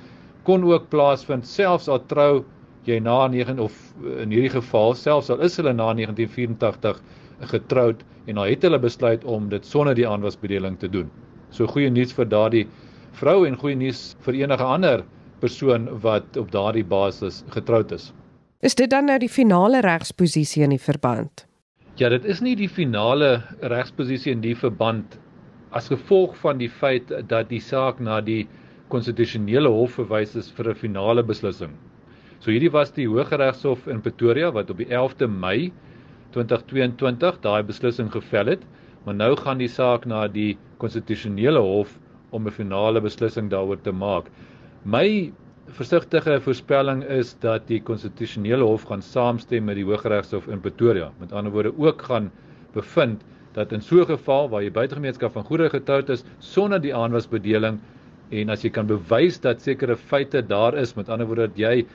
kon 0.44 0.64
ook 0.64 0.88
plaasvind 0.90 1.46
selfs 1.46 1.88
al 1.88 2.00
trou 2.06 2.44
jy 2.84 2.98
na 3.00 3.28
9 3.28 3.58
of 3.60 3.72
in 4.22 4.30
hierdie 4.30 4.54
geval 4.56 4.94
selfs 4.94 5.30
al 5.30 5.40
is 5.40 5.56
hulle 5.56 5.72
na 5.72 5.92
1984 5.94 7.00
getroud 7.52 8.04
en 8.26 8.34
dan 8.34 8.46
het 8.46 8.62
hulle 8.62 8.78
besluit 8.78 9.24
om 9.24 9.48
dit 9.48 9.66
sonder 9.66 9.94
die 9.94 10.08
aanwasbedeling 10.08 10.78
te 10.78 10.88
doen. 10.88 11.10
So 11.50 11.66
goeie 11.66 11.90
nuus 11.90 12.12
vir 12.12 12.28
daardie 12.28 12.66
vrou 13.20 13.44
en 13.46 13.56
goeie 13.56 13.76
nuus 13.76 14.14
vir 14.24 14.34
enige 14.42 14.64
ander 14.64 15.04
persoon 15.40 15.88
wat 16.04 16.36
op 16.36 16.50
daardie 16.52 16.84
basis 16.84 17.44
getroud 17.50 17.92
is. 17.92 18.12
Is 18.60 18.74
dit 18.76 18.90
dan 18.92 19.06
nou 19.08 19.14
die 19.16 19.30
finale 19.32 19.78
regsposisie 19.80 20.60
in 20.66 20.74
die 20.74 20.82
verband? 20.84 21.46
Ja, 21.96 22.10
dit 22.12 22.26
is 22.28 22.42
nie 22.44 22.52
die 22.60 22.68
finale 22.68 23.30
regsposisie 23.72 24.34
in 24.34 24.42
die 24.44 24.52
verband 24.52 25.16
as 25.72 25.88
gevolg 25.88 26.34
van 26.42 26.60
die 26.60 26.68
feit 26.68 27.08
dat 27.30 27.48
die 27.48 27.62
saak 27.64 28.02
na 28.04 28.18
die 28.20 28.42
konstitusionele 28.92 29.72
hof 29.72 29.96
verwys 29.96 30.36
is 30.36 30.52
vir 30.58 30.68
'n 30.74 30.80
finale 30.82 31.24
beslissing. 31.24 31.72
So 32.40 32.50
hierdie 32.50 32.72
was 32.76 32.92
die 32.92 33.08
Hooggeregshof 33.08 33.88
in 33.88 34.02
Pretoria 34.02 34.52
wat 34.52 34.68
op 34.70 34.76
die 34.76 34.90
11de 34.92 35.28
Mei 35.28 35.72
2022 36.36 37.40
daai 37.40 37.62
beslissing 37.62 38.12
gevel 38.12 38.46
het, 38.46 38.62
maar 39.06 39.14
nou 39.14 39.36
gaan 39.36 39.58
die 39.58 39.72
saak 39.72 40.04
na 40.04 40.28
die 40.28 40.58
konstitusionele 40.76 41.60
hof 41.60 41.98
om 42.30 42.46
'n 42.46 42.52
finale 42.52 43.00
beslissing 43.00 43.48
daaroor 43.48 43.80
te 43.80 43.92
maak. 43.92 44.28
My 44.84 45.32
versigtige 45.70 46.40
voorspelling 46.40 47.04
is 47.04 47.36
dat 47.38 47.66
die 47.66 47.82
konstitusionele 47.82 48.64
hof 48.64 48.82
gaan 48.82 49.02
saamstem 49.02 49.64
met 49.64 49.76
die 49.76 49.84
Hooggeregshof 49.84 50.46
in 50.46 50.60
Pretoria. 50.60 51.12
Met 51.18 51.32
ander 51.32 51.52
woorde 51.52 51.72
ook 51.78 52.02
gaan 52.02 52.30
bevind 52.72 53.22
dat 53.52 53.72
in 53.72 53.82
so 53.82 54.00
'n 54.00 54.06
geval 54.06 54.48
waar 54.48 54.62
jy 54.62 54.70
buitegemeenskap 54.70 55.32
van 55.32 55.44
goedere 55.44 55.70
getroud 55.70 56.08
is 56.08 56.24
sonder 56.38 56.80
die 56.80 56.94
aanwasbedeling 56.94 57.80
En 58.30 58.52
as 58.54 58.62
jy 58.62 58.70
kan 58.70 58.86
bewys 58.86 59.40
dat 59.42 59.62
sekere 59.62 59.96
feite 59.98 60.42
daar 60.46 60.76
is, 60.78 60.94
met 60.94 61.08
ander 61.10 61.26
woorde 61.26 61.48
dat 61.50 61.58
jy 61.58 61.86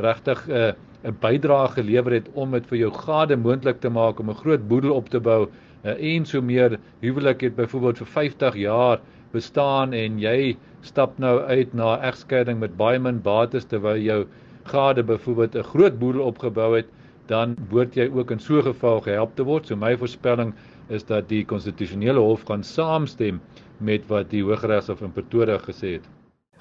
regtig 0.00 0.46
'n 0.48 0.52
uh, 0.52 0.72
'n 1.10 1.16
bydrae 1.20 1.68
gelewer 1.74 2.12
het 2.12 2.28
om 2.32 2.52
dit 2.56 2.66
vir 2.70 2.78
jou 2.78 2.90
gade 2.94 3.36
moontlik 3.36 3.80
te 3.80 3.90
maak 3.90 4.20
om 4.20 4.30
'n 4.30 4.40
groot 4.40 4.68
boedel 4.68 4.94
op 4.94 5.08
te 5.08 5.20
bou 5.20 5.48
uh, 5.84 6.14
en 6.14 6.24
so 6.24 6.40
meer 6.40 6.78
huwelik 7.00 7.40
het 7.40 7.56
byvoorbeeld 7.56 7.98
vir 7.98 8.06
50 8.06 8.56
jaar 8.56 9.00
bestaan 9.32 9.92
en 9.92 10.18
jy 10.20 10.56
stap 10.80 11.18
nou 11.18 11.40
uit 11.40 11.74
na 11.74 11.98
egskeiding 12.10 12.60
met 12.60 12.76
baie 12.76 12.98
min 12.98 13.20
bates 13.22 13.64
terwyl 13.64 14.00
jou 14.00 14.26
gade 14.72 15.02
byvoorbeeld 15.02 15.56
'n 15.56 15.70
groot 15.72 15.98
boedel 15.98 16.22
opgebou 16.22 16.76
het 16.76 16.88
dan 17.26 17.56
behoort 17.68 17.94
jy 17.94 18.08
ook 18.12 18.30
in 18.30 18.40
so 18.40 18.58
'n 18.58 18.62
geval 18.62 19.00
gehelp 19.00 19.36
te 19.36 19.44
word 19.44 19.66
so 19.66 19.76
my 19.76 19.96
voorspelling 19.96 20.54
is 20.88 21.04
dat 21.04 21.28
die 21.28 21.44
konstitusionele 21.44 22.20
hof 22.20 22.42
gaan 22.42 22.64
saamstem 22.64 23.40
met 23.78 24.06
wat 24.06 24.30
die 24.30 24.42
Hooggeregshof 24.42 25.00
in 25.00 25.12
Pretoria 25.12 25.58
gesê 25.58 25.92
het 25.98 26.08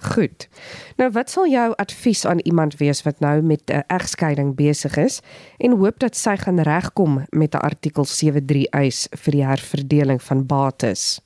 Goed. 0.02 0.48
Nou 0.98 1.12
wat 1.14 1.30
sal 1.30 1.46
jou 1.46 1.74
advies 1.78 2.26
aan 2.26 2.40
iemand 2.40 2.80
wees 2.80 3.04
wat 3.06 3.20
nou 3.20 3.42
met 3.42 3.62
'n 3.70 3.84
egskeiding 3.88 4.56
besig 4.56 4.98
is 4.98 5.22
en 5.58 5.78
hoop 5.78 6.00
dat 6.00 6.16
sy 6.16 6.36
gaan 6.36 6.60
regkom 6.60 7.26
met 7.30 7.54
'n 7.54 7.58
artikel 7.58 8.04
73 8.04 8.66
eis 8.66 9.08
vir 9.12 9.32
die 9.32 9.46
herverdeling 9.46 10.22
van 10.22 10.46
bates? 10.46 11.22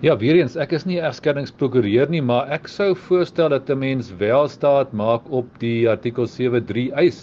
Ja, 0.00 0.14
weer 0.16 0.38
eens, 0.38 0.54
ek 0.56 0.70
is 0.72 0.86
nie 0.88 0.94
egskeidingsprokureur 1.04 2.08
nie, 2.08 2.22
maar 2.24 2.48
ek 2.54 2.70
sou 2.72 2.94
voorstel 2.96 3.50
dat 3.52 3.68
'n 3.68 3.76
mens 3.82 4.06
wel 4.16 4.46
staat 4.48 4.94
maak 4.96 5.26
op 5.28 5.48
die 5.60 5.84
artikel 5.92 6.24
73 6.24 6.86
eis 7.02 7.18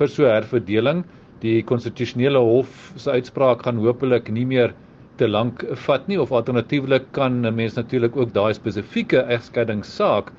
vir 0.00 0.08
so 0.08 0.26
herverdeling. 0.26 1.04
Die 1.44 1.62
konstitusionele 1.62 2.42
hof 2.42 2.90
se 2.96 3.10
uitspraak 3.10 3.62
gaan 3.62 3.78
hopelik 3.78 4.32
nie 4.34 4.44
meer 4.44 4.74
te 5.16 5.28
lank 5.28 5.62
vat 5.84 6.08
nie 6.08 6.18
of 6.18 6.32
alternatiefelik 6.32 7.06
kan 7.12 7.46
'n 7.46 7.54
mens 7.54 7.78
natuurlik 7.78 8.16
ook 8.16 8.34
daai 8.34 8.52
spesifieke 8.54 9.22
egskeidingssaak 9.38 10.32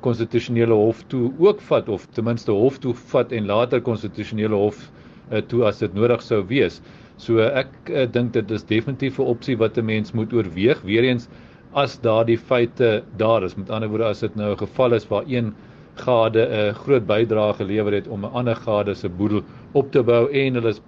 konstitusionele 0.00 0.72
hof 0.72 1.04
toe 1.12 1.32
ook 1.38 1.60
vat 1.60 1.88
of 1.88 2.06
ten 2.14 2.24
minste 2.24 2.52
hof 2.52 2.78
toe 2.78 2.94
vat 2.94 3.32
en 3.32 3.46
later 3.46 3.80
konstitusionele 3.80 4.56
hof 4.56 4.90
uh, 5.30 5.42
toe 5.42 5.66
as 5.66 5.84
dit 5.84 5.94
nodig 5.94 6.22
sou 6.22 6.40
wees. 6.48 6.80
So 7.20 7.44
ek 7.44 7.90
uh, 7.90 8.06
dink 8.08 8.32
dit 8.32 8.50
is 8.50 8.64
definitief 8.64 9.18
'n 9.18 9.28
opsie 9.34 9.56
wat 9.60 9.78
'n 9.78 9.84
mens 9.84 10.12
moet 10.12 10.32
oorweeg. 10.32 10.80
Weereens 10.82 11.28
as 11.72 11.98
daardie 12.00 12.38
feite 12.38 13.04
daar 13.16 13.44
is, 13.44 13.56
met 13.56 13.70
ander 13.70 13.88
woorde 13.88 14.08
as 14.08 14.20
dit 14.20 14.36
nou 14.36 14.52
'n 14.52 14.62
geval 14.62 14.94
is 14.94 15.08
waar 15.08 15.24
een 15.28 15.54
gade 15.96 16.46
'n 16.46 16.52
uh, 16.52 16.74
groot 16.74 17.06
bydrae 17.06 17.52
gelewer 17.54 17.92
het 17.92 18.08
om 18.08 18.24
'n 18.24 18.32
ander 18.32 18.56
gade 18.56 18.94
se 18.94 19.08
boedel 19.08 19.42
op 19.72 19.92
te 19.92 20.02
bou 20.02 20.30
en 20.32 20.54
hulle 20.54 20.68
is 20.68 20.80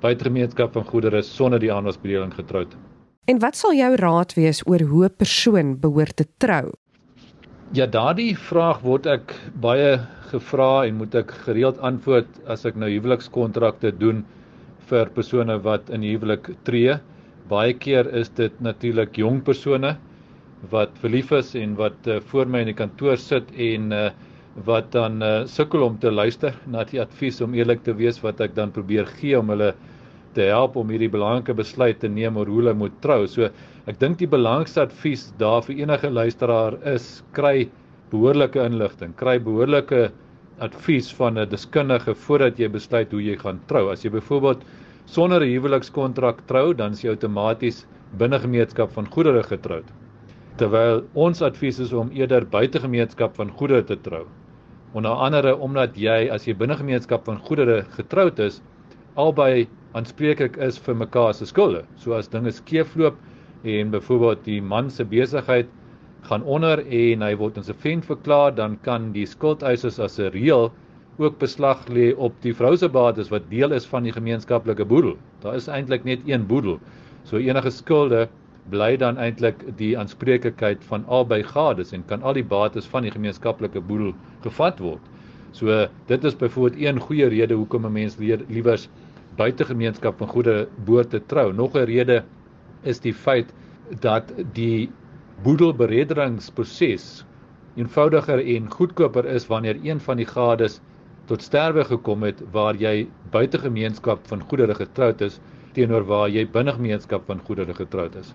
buitegemeenskap 0.00 0.72
van 0.72 0.84
goedere 0.84 1.22
sonder 1.22 1.60
die 1.60 1.72
aanwasbedeling 1.72 2.34
getroud. 2.34 2.76
En 3.24 3.38
wat 3.38 3.56
sal 3.56 3.74
jou 3.74 3.94
raad 3.96 4.34
wees 4.34 4.62
oor 4.66 4.80
hoe 4.80 5.04
'n 5.04 5.16
persoon 5.16 5.80
behoort 5.80 6.16
te 6.16 6.26
trou? 6.38 6.72
Ja, 7.72 7.86
daardie 7.86 8.38
vraag 8.38 8.80
word 8.80 9.06
ek 9.06 9.34
baie 9.60 10.00
gevra 10.30 10.86
en 10.86 10.96
moet 10.96 11.14
ek 11.14 11.30
gereeld 11.30 11.78
antwoord 11.78 12.26
as 12.46 12.64
ek 12.64 12.76
nou 12.76 12.90
huwelikskontrakte 12.90 13.92
doen 13.98 14.24
vir 14.90 15.10
persone 15.14 15.56
wat 15.64 15.90
in 15.94 16.04
huwelik 16.06 16.52
tree. 16.68 16.98
Baie 17.50 17.74
keer 17.74 18.08
is 18.16 18.30
dit 18.38 18.54
natuurlik 18.62 19.18
jong 19.18 19.40
persone 19.46 19.96
wat 20.70 20.96
verlief 21.00 21.30
is 21.32 21.54
en 21.56 21.76
wat 21.78 22.06
uh, 22.06 22.18
voor 22.32 22.50
my 22.50 22.64
in 22.64 22.72
die 22.72 22.76
kantoor 22.76 23.16
sit 23.20 23.48
en 23.56 23.92
uh, 23.96 24.10
wat 24.66 24.90
dan 24.92 25.22
uh, 25.22 25.46
sukkel 25.48 25.86
om 25.86 25.96
te 26.02 26.10
luister 26.12 26.56
na 26.68 26.84
die 26.84 27.00
advies 27.00 27.40
om 27.40 27.54
eerlik 27.56 27.84
te 27.86 27.94
wees 27.96 28.20
wat 28.24 28.42
ek 28.44 28.54
dan 28.58 28.72
probeer 28.74 29.08
gee 29.20 29.38
om 29.38 29.52
hulle 29.54 29.72
te 30.36 30.46
help 30.50 30.76
om 30.78 30.90
hierdie 30.92 31.10
belangrike 31.10 31.56
besluit 31.58 31.98
te 32.02 32.10
neem 32.10 32.36
oor 32.38 32.50
hoe 32.50 32.60
hulle 32.60 32.74
moet 32.76 32.94
trou. 33.02 33.24
So 33.26 33.48
ek 33.90 33.98
dink 34.02 34.20
die 34.20 34.30
belangrikste 34.30 34.84
advies 34.84 35.30
daar 35.40 35.64
vir 35.66 35.80
enige 35.80 36.10
luisteraar 36.12 36.76
is 36.92 37.22
kry 37.34 37.70
behoorlike 38.12 38.58
inligting, 38.62 39.14
kry 39.18 39.38
behoorlike 39.42 40.10
advies 40.60 41.08
van 41.18 41.38
'n 41.38 41.48
deskundige 41.48 42.14
voordat 42.14 42.58
jy 42.58 42.68
besluit 42.68 43.12
hoe 43.12 43.22
jy 43.22 43.36
gaan 43.36 43.60
trou. 43.66 43.90
As 43.90 44.04
jy 44.04 44.10
byvoorbeeld 44.10 44.64
sonder 45.06 45.42
'n 45.42 45.52
huwelikskontrak 45.52 46.46
trou, 46.46 46.74
dan 46.74 46.92
is 46.92 47.02
jy 47.02 47.10
outomaties 47.10 47.86
binne 48.18 48.38
gemeenskap 48.38 48.92
van 48.92 49.06
goedere 49.06 49.42
getroud. 49.42 49.84
Terwyl 50.56 51.02
ons 51.14 51.42
advies 51.42 51.78
is 51.78 51.92
om 51.92 52.10
eerder 52.10 52.46
buite 52.46 52.80
gemeenskap 52.80 53.36
van 53.36 53.50
goedere 53.50 53.84
te 53.84 53.96
trou. 53.96 54.26
Onder 54.92 55.10
andere 55.10 55.56
omdat 55.56 55.96
jy 55.96 56.28
as 56.30 56.46
jy 56.46 56.54
binne 56.54 56.76
gemeenskap 56.76 57.24
van 57.24 57.38
goedere 57.38 57.84
getroud 57.96 58.38
is, 58.38 58.60
albei 59.14 59.68
aanspreeklik 59.92 60.56
is 60.56 60.78
vir 60.78 60.94
mekaar 60.94 61.34
se 61.34 61.46
skulde. 61.46 61.84
So 61.96 62.12
as 62.12 62.28
dinge 62.28 62.50
skeefloop 62.50 63.16
en 63.64 63.90
byvoorbeeld 63.90 64.44
die 64.44 64.60
man 64.62 64.90
se 64.90 65.04
besigheid 65.04 65.66
gaan 66.30 66.46
onder 66.46 66.78
en 66.86 67.22
hy 67.26 67.32
word 67.36 67.56
insolvent 67.58 68.06
verklaar, 68.06 68.54
dan 68.54 68.76
kan 68.86 69.10
die 69.12 69.26
skuldeisers 69.26 69.98
as 69.98 70.18
'n 70.18 70.30
reël 70.30 70.70
ook 71.18 71.38
beslag 71.38 71.82
lê 71.88 72.12
op 72.16 72.34
die 72.42 72.54
vrou 72.54 72.76
se 72.76 72.88
bates 72.88 73.28
wat 73.28 73.50
deel 73.50 73.72
is 73.72 73.86
van 73.86 74.06
die 74.06 74.12
gemeenskaplike 74.12 74.84
boedel. 74.84 75.16
Daar 75.42 75.54
is 75.54 75.68
eintlik 75.68 76.04
net 76.04 76.20
een 76.26 76.46
boedel. 76.46 76.78
So 77.24 77.36
enige 77.36 77.70
skulde 77.70 78.28
bly 78.70 78.96
dan 78.96 79.18
eintlik 79.18 79.64
die 79.76 79.98
aanspreeklikheid 79.98 80.84
van 80.84 81.04
albei 81.08 81.42
gades 81.42 81.92
en 81.92 82.04
kan 82.06 82.22
al 82.22 82.38
die 82.38 82.44
bates 82.44 82.86
van 82.86 83.02
die 83.02 83.10
gemeenskaplike 83.10 83.80
boedel 83.80 84.14
gevat 84.42 84.78
word. 84.78 85.02
So 85.52 85.86
dit 86.06 86.24
is 86.24 86.36
byvoorbeeld 86.36 86.80
een 86.80 87.00
goeie 87.00 87.28
rede 87.28 87.54
hoekom 87.54 87.86
'n 87.86 87.92
mens 87.92 88.16
liewers 88.48 88.88
buitegemeenskap 89.36 90.18
van 90.18 90.28
goeie 90.28 90.68
boorte 90.84 91.20
trou. 91.26 91.52
Nog 91.52 91.74
'n 91.74 91.84
rede 91.84 92.22
is 92.82 93.00
die 93.00 93.14
feit 93.14 93.52
dat 94.00 94.32
die 94.52 94.90
boedelberedderingsproses 95.44 97.24
eenvoudiger 97.76 98.42
en 98.56 98.70
goedkoper 98.70 99.26
is 99.26 99.46
wanneer 99.46 99.78
een 99.82 100.00
van 100.00 100.16
die 100.20 100.26
gades 100.26 100.80
tot 101.30 101.42
sterwe 101.42 101.84
gekom 101.84 102.22
het 102.26 102.42
waar 102.52 102.76
jy 102.76 103.06
buitegemeenskap 103.30 104.26
van 104.28 104.42
goedere 104.48 104.74
getroud 104.74 105.20
is 105.20 105.38
teenoor 105.76 106.04
waar 106.04 106.28
jy 106.28 106.46
binne 106.50 106.72
gemeenskap 106.72 107.26
van 107.26 107.40
goedere 107.46 107.74
getroud 107.74 108.16
is. 108.16 108.34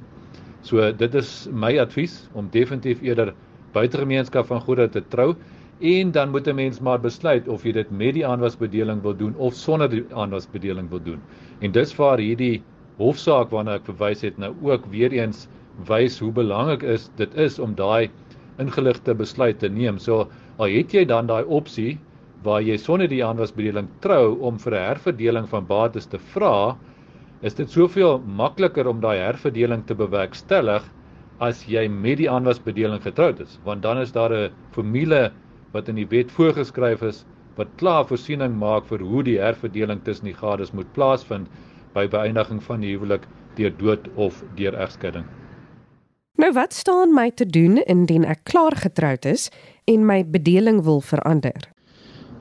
So 0.61 0.91
dit 0.91 1.15
is 1.15 1.47
my 1.51 1.75
advies 1.79 2.29
om 2.33 2.47
definitief 2.51 3.01
eerder 3.03 3.33
buitegemeenskap 3.75 4.47
van 4.47 4.63
goedere 4.63 4.89
te 4.89 5.03
trou 5.09 5.35
En 5.79 6.11
dan 6.11 6.29
moet 6.29 6.47
'n 6.47 6.55
mens 6.55 6.79
maar 6.79 6.99
besluit 6.99 7.47
of 7.47 7.63
jy 7.63 7.71
dit 7.71 7.89
met 7.91 8.13
die 8.13 8.27
aanwasbedeling 8.27 9.01
wil 9.01 9.15
doen 9.15 9.35
of 9.35 9.53
sonder 9.53 9.89
die 9.89 10.05
aanwasbedeling 10.13 10.89
wil 10.89 11.03
doen. 11.03 11.21
En 11.59 11.71
dis 11.71 11.95
waar 11.95 12.17
hierdie 12.17 12.63
hofsaak 12.97 13.49
waarna 13.49 13.73
ek 13.73 13.85
verwys 13.85 14.21
het 14.21 14.37
nou 14.37 14.53
ook 14.61 14.85
weer 14.85 15.11
eens 15.11 15.47
wys 15.89 16.19
hoe 16.19 16.31
belangrik 16.31 16.83
is 16.83 17.09
dit 17.19 17.35
is 17.35 17.59
om 17.59 17.75
daai 17.75 18.09
ingeligte 18.61 19.13
besluit 19.13 19.59
te 19.59 19.69
neem. 19.69 19.99
So 19.99 20.27
al 20.57 20.71
het 20.71 20.93
jy 20.93 21.05
dan 21.05 21.27
daai 21.27 21.43
opsie 21.43 21.97
waar 22.45 22.61
jy 22.61 22.77
sonder 22.77 23.09
die 23.09 23.23
aanwasbedeling 23.25 23.87
trou 24.01 24.37
om 24.39 24.59
vir 24.59 24.73
'n 24.73 24.87
herverdeling 24.87 25.47
van 25.49 25.65
bates 25.65 26.05
te 26.05 26.19
vra, 26.33 26.77
is 27.41 27.53
dit 27.53 27.69
soveel 27.69 28.19
makliker 28.19 28.87
om 28.87 29.01
daai 29.01 29.17
herverdeling 29.17 29.85
te 29.85 29.95
bewerkstellig 29.95 30.83
as 31.39 31.65
jy 31.67 31.87
met 31.87 32.17
die 32.17 32.29
aanwasbedeling 32.29 33.01
getroud 33.03 33.41
is, 33.41 33.59
want 33.65 33.81
dan 33.81 33.97
is 33.97 34.11
daar 34.11 34.31
'n 34.31 34.51
formule 34.71 35.31
wat 35.73 35.89
in 35.89 35.95
die 35.95 36.07
wet 36.07 36.31
voorgeskryf 36.31 37.01
is 37.01 37.25
wat 37.57 37.67
klaar 37.77 38.05
voorsiening 38.05 38.55
maak 38.59 38.85
vir 38.85 38.99
hoe 38.99 39.23
die 39.23 39.39
herverdeling 39.39 40.03
tussen 40.03 40.25
die 40.25 40.33
gades 40.33 40.73
moet 40.73 40.93
plaasvind 40.93 41.47
by 41.93 42.07
beëindiging 42.07 42.61
van 42.63 42.81
die 42.81 42.95
huwelik 42.95 43.27
deur 43.55 43.73
dood 43.77 44.07
of 44.15 44.43
deur 44.55 44.75
egskeiding. 44.75 45.25
Nou 46.35 46.49
wat 46.51 46.73
staan 46.75 47.13
my 47.15 47.29
te 47.31 47.45
doen 47.47 47.77
indien 47.87 48.25
ek 48.27 48.41
klaar 48.51 48.75
getroud 48.75 49.23
is 49.29 49.45
en 49.87 50.01
my 50.03 50.17
bedeling 50.27 50.81
wil 50.83 50.99
verander? 50.99 51.55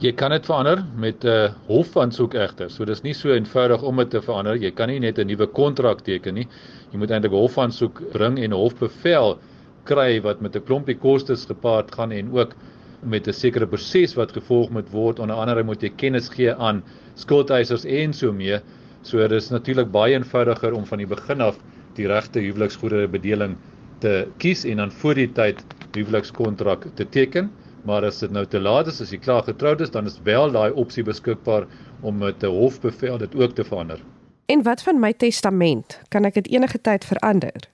Jy 0.02 0.10
kan 0.18 0.32
dit 0.34 0.46
verander 0.48 0.80
met 0.98 1.22
'n 1.22 1.28
uh, 1.30 1.52
hofaansoek 1.68 2.34
egter. 2.34 2.70
So 2.70 2.84
dis 2.84 3.04
nie 3.04 3.12
so 3.14 3.30
eenvoudig 3.30 3.82
om 3.82 3.96
dit 3.96 4.10
te 4.10 4.22
verander. 4.22 4.56
Jy 4.58 4.72
kan 4.74 4.88
nie 4.88 4.98
net 4.98 5.18
'n 5.18 5.26
nuwe 5.26 5.46
kontrak 5.46 6.02
teken 6.02 6.34
nie. 6.34 6.48
Jy 6.90 6.98
moet 6.98 7.10
eintlik 7.10 7.32
hofaansoek 7.32 8.00
bring 8.12 8.38
en 8.38 8.52
hofbevel 8.52 9.38
kry 9.84 10.20
wat 10.22 10.40
met 10.40 10.56
'n 10.56 10.66
klompie 10.66 10.98
kostes 10.98 11.46
gepaard 11.46 11.94
gaan 11.94 12.10
en 12.10 12.32
ook 12.32 12.56
met 13.02 13.28
'n 13.28 13.32
sekere 13.32 13.66
proses 13.66 14.14
wat 14.14 14.32
gevolg 14.32 14.70
moet 14.70 14.90
word. 14.90 15.18
Onder 15.20 15.36
andere 15.36 15.62
moet 15.62 15.82
jy 15.82 15.92
kennis 15.96 16.28
gee 16.28 16.52
aan 16.52 16.82
skuldeisers 17.14 17.84
en 17.84 18.12
so 18.12 18.32
mee. 18.32 18.58
So 19.02 19.18
dit 19.18 19.32
is 19.32 19.50
natuurlik 19.50 19.92
baie 19.92 20.14
eenvoudiger 20.14 20.74
om 20.74 20.84
van 20.84 20.98
die 20.98 21.06
begin 21.06 21.40
af 21.40 21.58
die 21.94 22.06
regte 22.06 22.40
huweliksgoedere 22.40 23.08
bedeling 23.08 23.56
te 24.04 24.14
kies 24.42 24.64
en 24.68 24.82
dan 24.82 24.92
voor 25.00 25.18
die 25.18 25.30
tyd 25.32 25.62
huwelikskontrak 25.96 26.86
te 26.98 27.06
teken. 27.08 27.50
Maar 27.84 28.06
as 28.08 28.22
dit 28.22 28.32
nou 28.32 28.46
te 28.48 28.60
laat 28.60 28.88
is, 28.88 29.00
as 29.04 29.12
jy 29.12 29.20
klaar 29.20 29.44
getroud 29.44 29.82
is, 29.84 29.92
dan 29.92 30.08
is 30.08 30.16
wel 30.24 30.52
daai 30.52 30.72
opsie 30.72 31.04
beskikbaar 31.04 31.66
om 32.00 32.18
met 32.18 32.42
'n 32.42 32.52
hofbevel 32.52 33.18
dit 33.18 33.34
ook 33.34 33.54
te 33.54 33.64
verander. 33.64 34.00
En 34.46 34.62
wat 34.62 34.82
van 34.82 35.00
my 35.00 35.12
testament? 35.12 36.00
Kan 36.08 36.24
ek 36.24 36.34
dit 36.34 36.48
enige 36.48 36.80
tyd 36.80 37.04
verander? 37.04 37.68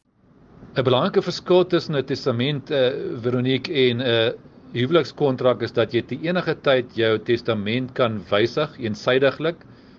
'n 0.77 0.83
Belangrike 0.83 1.23
verskil 1.23 1.67
tussen 1.67 1.97
'n 1.97 2.05
testament, 2.05 2.71
eh 2.71 2.79
uh, 2.79 3.19
Veronique 3.23 3.73
en 3.73 3.97
'n 3.97 4.01
uh, 4.01 4.31
huwelikskontrak 4.73 5.63
is 5.63 5.73
dat 5.73 5.93
jy 5.93 6.03
te 6.03 6.19
enige 6.23 6.55
tyd 6.63 6.87
jou 6.95 7.19
testament 7.19 7.93
kan 7.93 8.23
wysig 8.31 8.79
eensydiglik. 8.79 9.57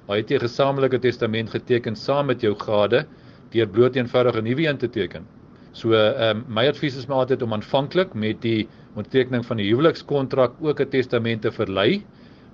Al 0.08 0.16
het 0.16 0.30
jy 0.30 0.36
'n 0.36 0.48
gesamentlike 0.48 1.00
testament 1.00 1.50
geteken 1.50 1.96
saam 1.96 2.26
met 2.26 2.42
jou 2.42 2.56
gade 2.56 3.06
deur 3.52 3.68
bloot 3.68 3.96
eenvoudig 3.96 4.36
'n 4.36 4.44
nuwe 4.44 4.68
een 4.68 4.78
te 4.78 4.90
teken. 4.90 5.41
So 5.72 5.94
ehm 5.94 6.38
um, 6.38 6.46
my 6.48 6.68
advies 6.68 6.96
is 6.96 7.08
maar 7.08 7.24
altyd 7.24 7.42
om 7.42 7.54
aanvanklik 7.54 8.14
met 8.14 8.42
die 8.42 8.68
ondertekening 8.96 9.46
van 9.46 9.58
die 9.58 9.70
huwelikskontrak 9.70 10.54
ook 10.60 10.82
'n 10.82 10.90
testament 10.90 11.42
te 11.42 11.52
verlei, 11.52 12.04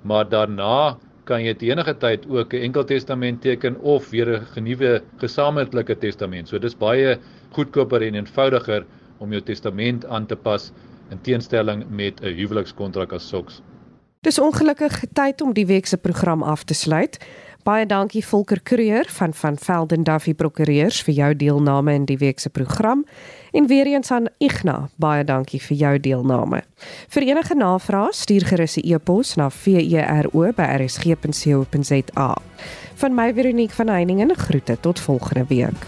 maar 0.02 0.30
daarna 0.30 0.98
kan 1.26 1.44
jy 1.44 1.54
te 1.54 1.66
enige 1.66 1.98
tyd 1.98 2.28
ook 2.30 2.54
'n 2.54 2.62
enkel 2.70 2.84
testament 2.84 3.42
teken 3.42 3.80
of 3.82 4.10
weer 4.10 4.28
'n 4.28 4.46
genuwe 4.54 5.02
gesamentlike 5.18 5.98
testament. 5.98 6.48
So 6.48 6.60
dis 6.60 6.78
baie 6.78 7.18
goedkoper 7.52 8.02
en 8.02 8.16
eenvoudiger 8.16 8.86
om 9.18 9.32
jou 9.32 9.42
testament 9.42 10.06
aan 10.06 10.26
te 10.26 10.36
pas 10.36 10.72
in 11.10 11.22
teenstelling 11.22 11.90
met 11.90 12.22
'n 12.22 12.36
huwelikskontrak 12.36 13.14
as 13.14 13.28
sulks. 13.28 13.62
Dis 14.22 14.40
ongelukkig 14.40 15.04
tyd 15.14 15.42
om 15.42 15.54
die 15.54 15.66
week 15.66 15.86
se 15.86 15.98
program 15.98 16.44
af 16.44 16.64
te 16.64 16.74
sluit. 16.74 17.18
Baie 17.68 17.84
dankie 17.86 18.24
Volker 18.24 18.62
Creer 18.64 19.06
van 19.12 19.34
van 19.34 19.58
Velden 19.60 20.04
Duffy 20.04 20.34
Prokureurs 20.34 21.02
vir 21.04 21.14
jou 21.14 21.36
deelname 21.36 21.94
in 22.00 22.06
die 22.08 22.18
week 22.18 22.40
se 22.40 22.50
program 22.50 23.06
en 23.52 23.68
weer 23.68 23.86
eens 23.92 24.12
aan 24.12 24.28
Igna, 24.40 24.90
baie 24.96 25.24
dankie 25.28 25.60
vir 25.60 25.78
jou 25.78 26.00
deelname. 26.00 26.64
Vir 27.12 27.24
enige 27.28 27.56
navrae 27.60 28.08
stuur 28.16 28.46
gerus 28.48 28.78
'n 28.78 28.88
e-pos 28.94 29.36
na 29.36 29.50
vero@rsg.co.za. 29.50 32.38
Van 32.96 33.16
my 33.16 33.34
Veronique 33.34 33.76
van 33.76 33.88
Heiningen 33.88 34.36
groete 34.36 34.78
tot 34.80 35.00
volgende 35.00 35.46
week. 35.48 35.86